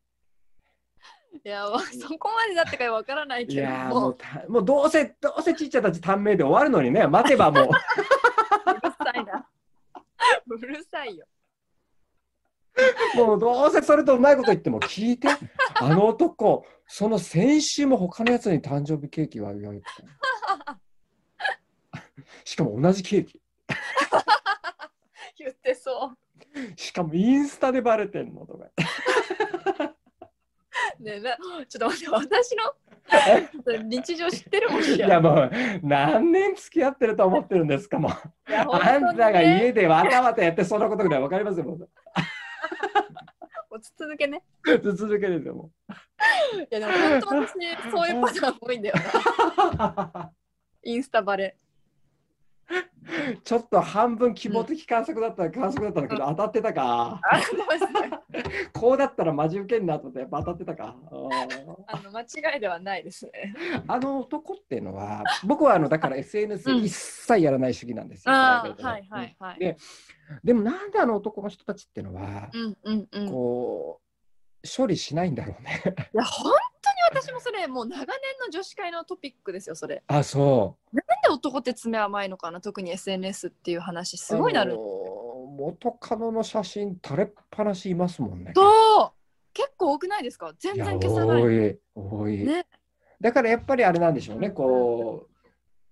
[1.45, 7.71] いやわそこまでだったかわからないいけどもうたもうどうせどうせちっちゃたち短命で終わるのにね待てばもう うる
[9.03, 9.47] さいな。
[10.47, 11.25] うるさいよ。
[13.15, 15.27] もうどうせそれとうまいこと言っても聞いて。
[15.79, 19.81] あの男その先週も他のやつに誕生日ケーキをあげて
[20.65, 20.79] た
[22.43, 23.41] しかも同じケーキ。
[25.37, 26.17] 言ってそう。
[26.75, 28.65] しかもインスタでバレてんのとか。
[30.99, 31.37] ねえな
[31.67, 32.73] ちょっと待って私の？
[33.83, 38.51] 日常知ってるもんいやもう何年付き合ってると思ってるんですかもう。
[38.51, 41.77] いや本あんたがね家でわたわたやってそんなことぐらい分かりますよ
[42.67, 44.43] も う落ち続けね。
[44.65, 45.71] 続けですよも
[46.55, 50.31] いやでも本当私そういうパターン多いんだよな。
[50.83, 51.57] インスタバレ。
[52.69, 52.97] う
[53.43, 57.21] ちょっと半分希望的観測だったら観測だったんだけど当たってたか
[58.73, 60.95] こうだったらマジ受けんなと思ってやっぱ当たってたか
[61.87, 63.53] あの間違いではないですね。
[63.87, 68.33] あの男っていうのは僕はあのだから SNS うん一切やらない主義なんですよ。
[68.33, 69.59] はいはいはい。
[69.59, 69.77] で
[70.43, 72.49] でもなんであの男の人たちっていうのは、
[73.29, 75.81] こう処理しないんだろうね。
[76.11, 76.51] や本
[77.09, 78.05] 私もそれもう長年
[78.45, 80.03] の女子会のトピックですよそれ。
[80.07, 80.95] あそう。
[80.95, 84.73] なんで男って爪甘いのかな特に SNS っていう話すごいなる。
[84.73, 84.81] あの
[85.57, 88.51] 元カノの写真垂れっぱなしいますもんね。
[88.55, 89.11] そう
[89.53, 90.53] 結構多くないですか？
[90.59, 91.41] 全然消さない。
[91.41, 92.67] 多い多い、ね。
[93.19, 94.51] だからやっぱりあれなんでしょうね。
[94.51, 95.36] こう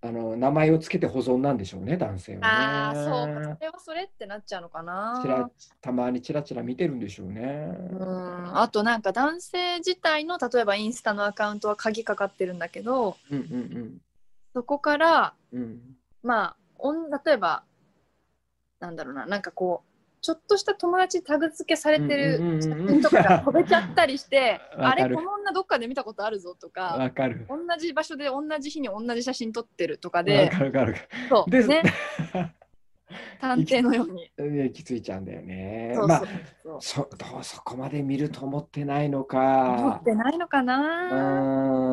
[0.08, 2.48] あの名前をつけて保存なんでしょうね、男性はね。
[2.48, 3.56] ああ、そうか。
[3.56, 5.20] それはそれってなっちゃうのかな。
[5.22, 5.50] ちら
[5.82, 7.42] たまにチラチラ見てるんでしょうね。
[7.92, 14.02] うん、あとなんか男性自体の例えばインスタのアカウントは鍵かかってるんだけどうんうん
[14.54, 15.80] そこからうんうん
[16.24, 17.64] まあおん例えば
[18.80, 19.95] なんだろうななんかこう
[20.26, 27.46] ちょっとした友達タグ付けされてる写うん真とかが飛べちゃったりして あれこの女どっかで見たことあるぞとかわかる。
[27.48, 30.96] 同じ場所で同じ日に同じ写真撮ってるとかわでかるわかる。
[31.30, 31.84] そうで、ね
[33.40, 34.32] 探偵のように。
[34.40, 35.92] ねきついちゃうんだよね。
[35.94, 36.28] そうまあそう
[36.64, 40.04] そうそどうそこまで見ると思ってないの持かっ。
[40.04, 41.86] てないのかうな。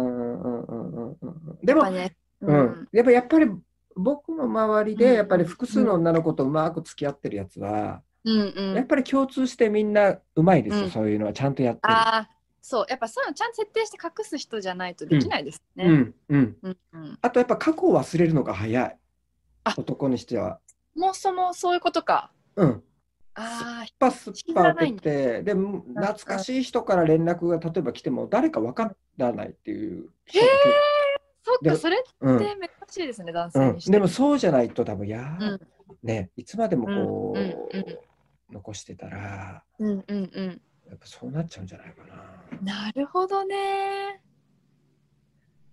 [1.62, 3.50] でもね、ううんん、やっぱやっぱり
[3.94, 8.74] 僕の周りうんでやっぱり複数の女の子とうまく付き合ってるやつは、うんうん。
[8.74, 10.90] やっぱり共通してみんなうまいですよ、うん。
[10.90, 11.94] そういうのはちゃんとやってる。
[11.94, 12.30] ああ、
[12.60, 15.84] そう、やっぱそういうのちゃんと設定して隠す人じゃないとできないですね。
[15.84, 17.18] うんうん、うんうん。
[17.20, 18.98] あとやっぱ過去を忘れるのが早い。
[19.64, 19.74] あ。
[19.76, 20.60] 男にしては。
[20.94, 22.30] もうそもそういうことか。
[22.56, 22.82] うん、
[23.34, 30.42] あスッパスッパ開けてで懐かしい人から連絡が例えば来ても誰か分からないっていうへあ、
[31.42, 32.38] そっでか、それってうん。
[32.38, 32.48] 珍
[32.90, 33.90] しいですね、男うん性にして。
[33.92, 35.60] でもそうじゃないと多分や、うん。
[36.02, 37.98] ねいつまでもこう、うんうんうん
[38.52, 40.60] 残してたらうんうんうん。
[40.88, 42.04] やっぱそうなっちゃうんじゃないか
[42.62, 42.84] な。
[42.84, 44.22] なるほどね。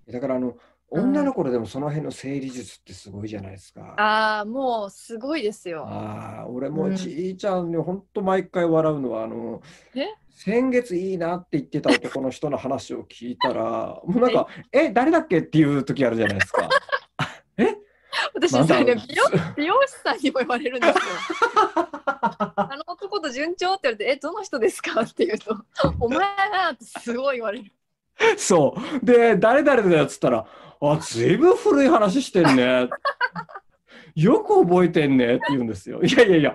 [0.07, 0.55] だからあのうん
[0.91, 3.93] 女の子でもその辺の整理術ってすごいじゃないですか。
[3.97, 5.85] ああ、もうすごいですよ。
[5.87, 9.61] ああ、俺もうんちいちゃんに本当毎回笑うのは、あの
[9.93, 16.67] え、先月いいなって言ってた男の人の話を聞いたら、もうなんか、 え、誰だっけっていう時あるじゃないですか。
[18.33, 19.23] 私、それね美容
[19.57, 20.95] 美容師さんにも言われるんですよ。
[22.55, 25.01] あの男と順調って言われて、え、どの人ですか？
[25.01, 25.55] って言うと、
[25.99, 27.71] お前なってすごい言われる。
[28.37, 29.05] そう。
[29.05, 30.45] で、誰々だよっつったら、
[30.81, 32.89] あ、ずいぶん古い話してんね。
[34.15, 36.01] よく覚えてんねって言うんですよ。
[36.03, 36.53] いやいやいや、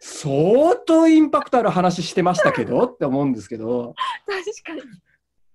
[0.00, 3.94] 相当インパクトある話してましたけどって思うんですけど、
[4.26, 4.82] 確かに。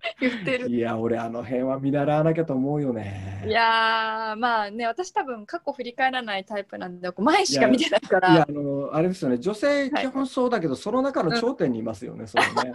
[0.20, 0.68] 言ってる。
[0.68, 3.44] いや、俺あの辺は見習わなきゃと思うよね。
[3.46, 12.74] いやーまあね私多分過去振り返らないタイプなんで前しか見てないかいやらあのあれですよね、女性基本そうだけど、その中の頂点にいますよね、それね。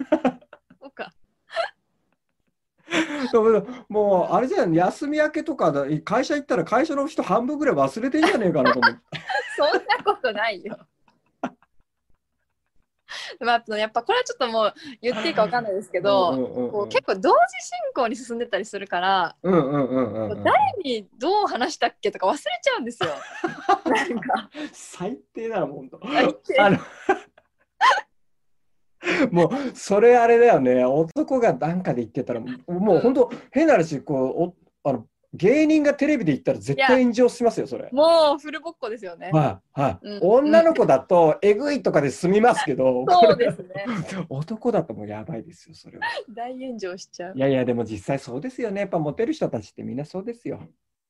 [0.80, 1.12] そうか
[3.32, 9.00] でももうあれじゃん、休み明けとかだ会社行ったら会社の人半分ぐらい忘れてんじゃねえかなと思って。
[9.56, 10.78] そんなことないよ。
[13.40, 16.70] まあ、やっぱこれはちょっともう言っていいかわかんないですけど、うんうんうんうん。
[16.70, 20.44] こう結構同時進行に進んでたりするから、うんうんうんうんうん。
[20.44, 23.10] 誰にどう話したっけとか忘れちゃうんですよ。
[23.84, 24.50] なんか。
[24.72, 25.88] 最低だな、もう。
[25.90, 26.80] 本当。
[29.32, 37.88] もうそれあれだよね、男がなんかで言ってたら、もう本当、変な話、こうおあの芸人がテレビで言ったら絶対炎上しますよ、それ。
[37.92, 39.30] もうフルボッコですよね。
[39.32, 43.86] はいはい、うん女の子だとえぐいとかで済みますけど、そうですね。
[44.28, 46.06] 男だともうやばいですよ、それは。
[46.28, 47.40] 大炎上しちゃうい。
[47.40, 48.80] やいや、でも実際そうですよね。
[48.80, 50.60] やっぱモテる人たちってみんなそうですよ。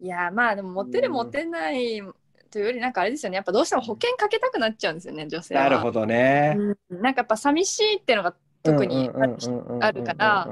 [0.00, 2.02] いやまあでもモテるうんモテない
[2.50, 5.64] というよりなんかあれですよねやっぱどうしても保険かけたくなっちゃうんですよね女性は。
[5.64, 6.56] なるほどね。
[6.56, 9.10] うんなんかやっぱ寂しいっていうのが特に
[9.80, 10.46] あるから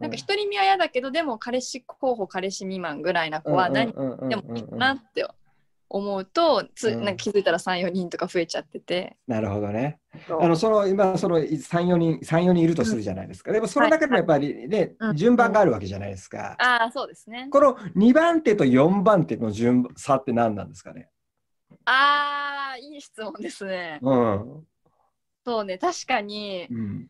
[0.00, 3.92] なんか独り身は嫌だけどでも彼氏候補彼氏未満ぐらいな子は何
[4.28, 5.26] でもいいかなって
[5.88, 9.16] 思うとつうんなんか気づいたら34人とか増えちゃってて。
[9.26, 9.98] なるほどね。
[10.40, 13.52] あのその今その3、4人、3、4人いるとするじゃないですか。
[13.52, 16.56] でもその中でもやっぱりね、うん順番があるわけじゃないですか。
[16.58, 17.48] ああそうですね。
[17.50, 21.10] この2番手と4番手の順差って何なんですかね。
[21.84, 23.98] ああいい質問ですね。
[24.00, 24.66] うん。
[25.44, 27.06] そうね確かにうん。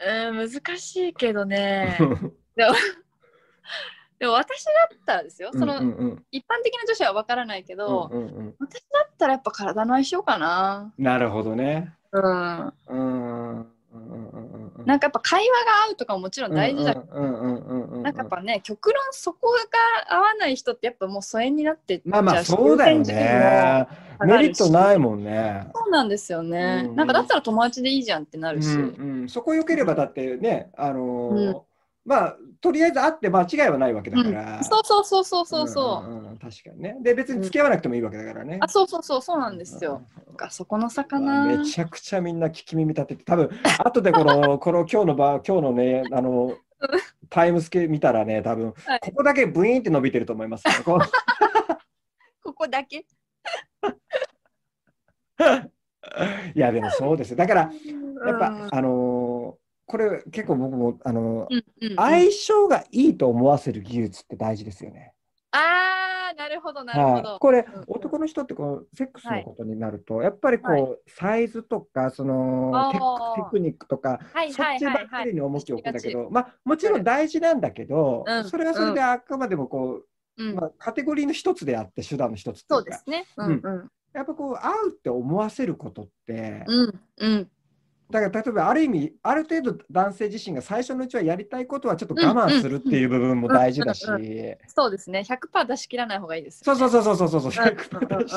[0.00, 1.96] うん難しいけどね。
[2.56, 2.72] でも
[4.18, 10.92] でも私だったらですよその、うんうん一般的な女子は分からないけうんど、うんうん私だったらやっぱ体の相性かな。
[10.98, 11.94] なるほどね。
[12.12, 12.22] うん。
[12.22, 13.77] うんうんうんうんうん
[14.84, 16.94] なんかやっぱ会話が合うとかももちろん大事だ。
[16.94, 19.50] けど、うんうんうんうんうんなんかやっぱね極論そこ
[20.06, 23.86] が合わない人ってやっぱもう疎遠になってっちゃうしまあまあそうだよね。
[24.20, 25.68] メリットないもんね。
[25.74, 31.60] そうなんですよね、うんなんかだったら友達でいいじゃんってなるし、うんうん、そこ良ければだってね、あのーうん
[32.08, 34.64] まあとりあえず会って間違いはないわけだから。
[34.64, 36.38] そうそうそうそうそうそう、んんん。
[36.38, 36.96] 確かにね。
[37.02, 38.58] で別に付き合わなくてもいいわけだからね。
[38.62, 43.50] あそうそうそうそうなんですよ、なんかそこの差かうなわめちゃくちゃみんな聞き耳立てて、多分
[43.84, 46.56] 後でこのこの今日の場今日のねあの
[47.28, 49.00] タイムスケ見たらね、多分はい。
[49.00, 50.72] ここだけブイーンって伸びてると思いますよ。
[50.84, 50.98] こ
[52.42, 53.04] ここだけ？
[53.82, 53.88] う
[56.54, 57.36] いやでもそうですよ。
[57.36, 57.70] だから
[58.26, 58.68] やっぱ、うん。
[58.72, 59.37] あのー
[59.88, 61.96] これ結構僕もあの、うんうんうん。
[61.96, 65.14] 相性がいいと思わせる技術って大事ですよね。
[65.50, 67.28] あーなるほどなるほど。
[67.30, 67.84] はい、これ、うんうん。
[67.88, 70.96] 男の人ってこうセックスはいのことになると、やっぱりこう、はい。
[71.06, 72.92] サイズとかその
[73.36, 78.44] テクニックとか、はいそっちばっかりに重きを置くんだけど、はまあもちろん大事なんだけど、うん。
[78.44, 80.02] それはそれであくまでもこ
[80.36, 80.54] う、うん。
[80.54, 83.24] まあ、カテゴリーの一つであって手段の一つそうですね。
[83.38, 83.60] うん。
[83.64, 83.90] うん。
[84.12, 87.50] やっぱこう合うって思わせることって、うんうん
[88.10, 94.06] だから例えばある意味ある程度男性自身が最初のうちはやりたいことはちょっと我慢するっていう部分も大事だし、
[94.66, 95.24] そうですね。
[95.28, 96.74] 100%出し切らない方がいいですよ。
[96.74, 98.28] そうそうそうそうそうそうそううんうんうん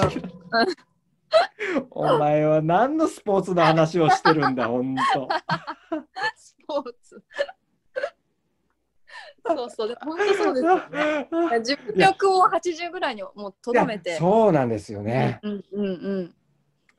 [1.91, 5.29] お前は何のスポーツの話をしてるんだ本当
[6.35, 7.23] スポーツ。
[9.47, 11.29] そうそう、で本当そうですよね。
[11.59, 14.11] 自分力を80ぐらいにもうとどめいて。
[14.11, 15.89] やそうなんですよね、うんうんう
[16.23, 16.35] ん。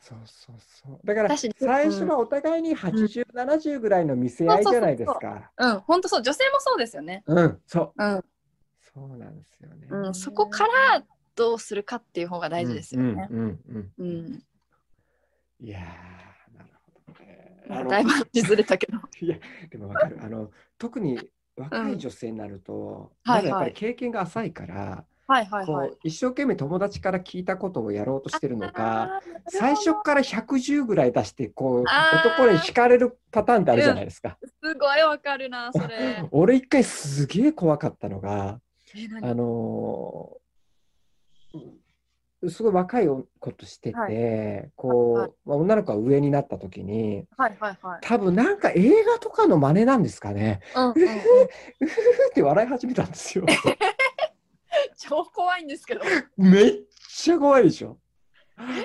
[0.02, 1.00] そうそうそう。
[1.04, 1.50] だから最
[1.86, 5.52] 初はお互いに80、70ぐらいの見せ合いじゃないですか。
[5.56, 7.22] うん、本当そう、女性もそうですよね。
[7.24, 7.60] うん。
[7.68, 8.04] そう。
[8.04, 8.24] うん、
[8.92, 11.04] そうなんですよね、うん、そこから
[11.36, 13.28] どうするかっていう方が大事ですよね。
[13.30, 14.06] うんうんうんうん。
[14.06, 14.42] うん、
[15.60, 17.62] いやーなるほどね。
[17.70, 18.98] あのだいぶ話ずれたけど。
[19.20, 19.36] いや
[19.70, 20.18] でもわかる。
[20.20, 25.88] あの特に若い女性になると、はいまだやっぱりはい経験が浅いから、はいはいはい。
[25.88, 34.36] こう一生懸命友達から聞いたことをやろうとしてるのか最初から110ぐらい出してこう男に惹かれるパターンってあるじゃないですか。
[34.62, 36.22] すごいわかるな、それ。
[36.30, 38.60] 俺一回すげえ怖かったのが
[38.94, 40.42] え、あ何のー
[42.48, 47.98] すごい若い子としてて、はこう、はいまあ女の子が上になった時にはいはいはい。
[48.02, 50.60] 多分なんか映画とかの真似なんですかね。
[50.74, 51.06] うんうんうん、 う
[51.78, 53.46] ふふって笑い始めたんですよ。
[55.08, 56.02] 超怖いんですけど。
[56.36, 56.74] めっ
[57.08, 57.98] ちゃ怖いでしょ？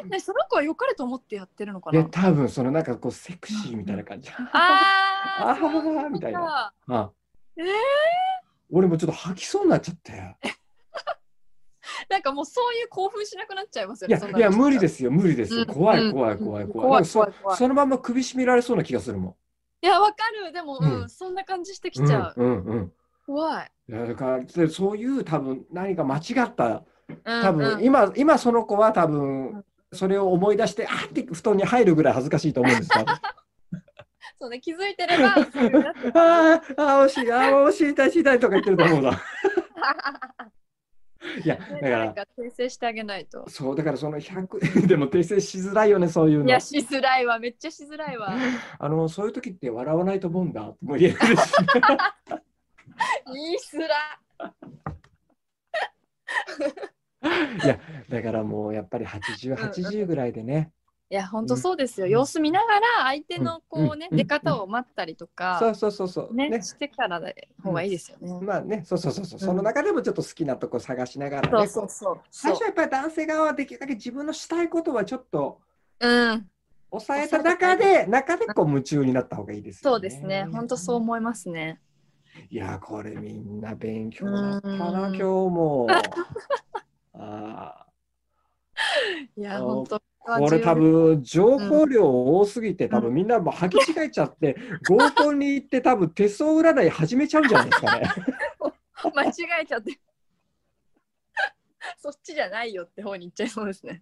[0.10, 2.04] ね、その子は良かれと思ってやってるのかな？
[2.06, 4.30] 多分そのなんかこうセクシーみたいな感じ。
[4.30, 6.40] あああ、そういうことーみたいな。
[6.40, 7.12] かあ
[7.58, 7.66] えー？
[8.72, 10.36] 俺もちょっと吐きそうになっちゃって。
[12.10, 14.18] なんかもうそういう興奮しなくなっちゃいますよね。
[14.18, 14.82] いやいや無理す。
[14.82, 15.62] ですよ無理ですよ。
[15.62, 17.28] うん怖うんい怖い怖い怖いそ
[17.68, 19.36] のまま首絞められそうな気がするもん。
[19.86, 20.16] いや、わか
[20.46, 20.52] る。
[20.52, 22.42] でも、うん、うんそんな感じしてきちゃう。
[22.42, 22.92] うんうんうん。
[23.28, 23.72] 怖い。
[23.90, 29.64] だかそういう多分何か間違ったうん多分、うん今今その子は多う分ん
[29.94, 33.06] それを思い出してあーって布団に入るぐらい恥ずかしいと思うんですよ。
[34.40, 35.44] そうね、気づいてれば、 あー
[36.78, 39.12] あー惜しいあー惜しい痛い痛いとか言ってると思うな。
[41.44, 43.50] いやだねから誰か訂正してあげないと。
[43.50, 46.60] そうだからその100でも訂正しづらいよねそういうのいや、。
[46.60, 47.40] しづらいわ。
[47.40, 48.32] めっちゃしづらいわ。
[48.78, 51.36] あのそういう時って笑わないと思うんだとも言えるし、ね。
[53.34, 53.96] 言いづら。
[57.64, 57.80] いや
[58.10, 60.72] だからもうやっぱり80、うんうん80ぐらいでね。
[61.10, 62.06] いや、本当そうですよ。
[62.06, 66.36] うん様子見ながら、相手のこうね、うん出方を待ったりとそか、うそうそうそう。
[66.36, 68.46] ね、してからで方がいいですよね。
[68.46, 71.68] まあね、そうそうそうそう、うんその中でもちょっと好きなとこ探しながらね。
[71.68, 72.22] そうそうそう。
[72.30, 75.62] 最初はやっぱり男性側はできるだけ自分のしたいことはちょっと
[76.00, 76.50] うん、
[76.92, 79.94] 抑えた中で、中でこう夢中になった方がいいですよね。
[79.96, 80.46] そうですね。
[80.52, 81.80] 本当そう思いますね。
[82.50, 85.88] いや、これみんな勉強だったな、うん今日も。
[87.14, 87.86] あ
[89.36, 89.96] いや、あ本当。
[89.98, 90.00] ー
[90.40, 94.58] これ多分情報量多すぎて、多分みんなもう履き違えちゃって、
[94.88, 98.10] 合コンに行って多分手相占い始めちゃうんじゃないですかね。
[99.16, 99.32] 間違
[99.62, 99.98] えちゃって。
[101.98, 104.02] そっちじゃないよって方に行っちゃいそうですね。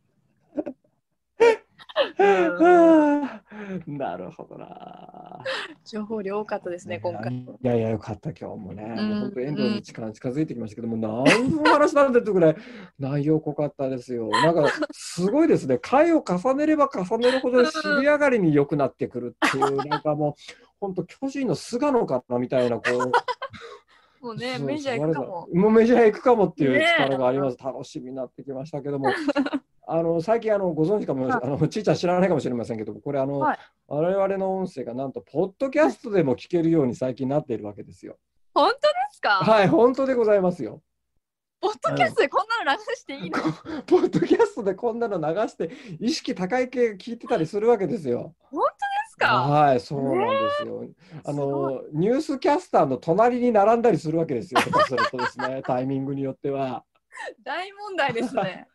[3.88, 5.40] なるほどな。
[5.86, 7.34] 情報量多かったですね、今回。
[7.34, 8.84] いやいや、よかった、今日もね。
[8.98, 12.56] うんもう本当、遠藤に力近づいてきましたけども、何の話なんだってぐらい
[13.00, 14.30] 内容濃かったですよ。
[14.30, 15.78] なんか、すごいですね。
[15.78, 20.34] 回を重ねれば重ねるほど尻上がりに良くなってくるっていう、なんかもう、
[20.80, 22.82] 本当、巨人の菅野かなみたいな、こ
[24.22, 24.26] う。
[24.26, 25.48] もうね、メジャー行くかも。
[25.54, 27.58] もうメジャー行くかもっていう力があります。
[27.64, 29.10] 楽しみになってきましたけども。
[29.88, 38.18] あの最近あのご存知かも、はいあのちいちゃん知らないかもしれませんけど、これあの、はい我々の音声がなんとポッドキャストでも聞けるように最近なっているわけですよ。
[38.54, 38.80] 本当で
[39.12, 39.30] すか？
[39.30, 40.82] はい、本当でございますよ。
[41.62, 43.40] ポッドキャストでこんなの流していいの？
[43.84, 45.70] ポッドキャストでこんなの流して
[46.00, 48.34] 意識高い系聞いてたりするわけですよ。
[48.52, 48.60] で
[49.10, 49.44] すか？
[49.44, 50.26] はい、そうなんで
[50.62, 50.84] すよ。
[51.24, 54.62] あすごのニュースキャスターの隣に並んだりするわけですよ。
[54.62, 56.84] するとですね、タイミングによっては。
[57.44, 58.68] 大問題ですね。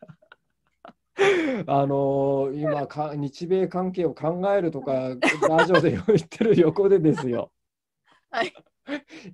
[1.67, 5.15] あの今か日米関係を考えるとか
[5.47, 7.51] ラジオで言ってる横でですよ。
[8.31, 8.53] はい。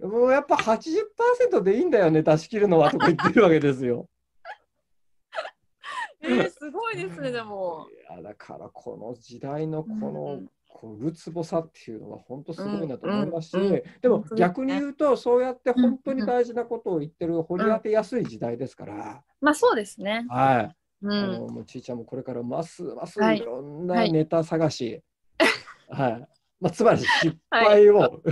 [0.02, 4.08] もうやっぱ80%でいいんだよね出し切るのはとか言ってるわけですよ。
[6.22, 7.88] えー、すごいですね、でも。
[8.12, 20.26] いやだからこの時代のこの、うんうんこうるつぼさっていうのは本当すごいなと思いますし、うんうんうんでも逆に言うとそうやって本当に大事なことを言ってる掘り当てやすい時代ですから、まあそうですね。
[20.30, 21.54] はい、うあのん。
[21.54, 25.02] もうちいちゃんもこれからますますはいいろんはないネタ探し、
[25.90, 26.28] はい
[26.60, 28.22] まあ、つまり失敗を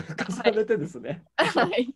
[0.43, 1.93] 重ねてですね、はい。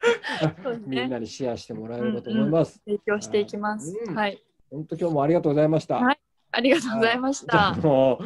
[0.86, 2.80] みんなにシェアしてもらえればと思います。
[2.86, 3.98] 提供していきます。
[4.06, 4.42] うんはい。
[4.70, 5.96] 本当今日もありがとうございました。
[5.96, 6.20] はい
[6.52, 8.18] ありがとうございましじゃあた。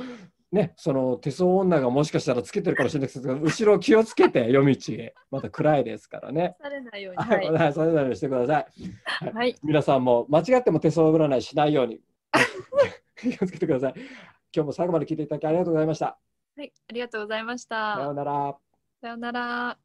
[0.54, 5.12] ね、その手相女がもしかしたらつけてるかもしれないですけど、後ろ気をつけて 夜道へ。
[5.32, 6.56] まだ暗いですからね。
[6.62, 7.18] されないように。
[7.18, 7.50] は、はいい。
[7.50, 9.30] はい、それぞれにしてください。
[9.32, 9.56] はい。
[9.64, 12.00] 皆さんも間違っても手相占いしないように
[13.16, 13.94] 気をつけてください。
[14.54, 16.16] 今日も最後まで聞いていただきありがとうございました。
[16.56, 16.72] はい。
[16.88, 18.14] ありがとうございましさよたう。
[18.14, 18.56] なら。
[19.00, 19.84] さようなら。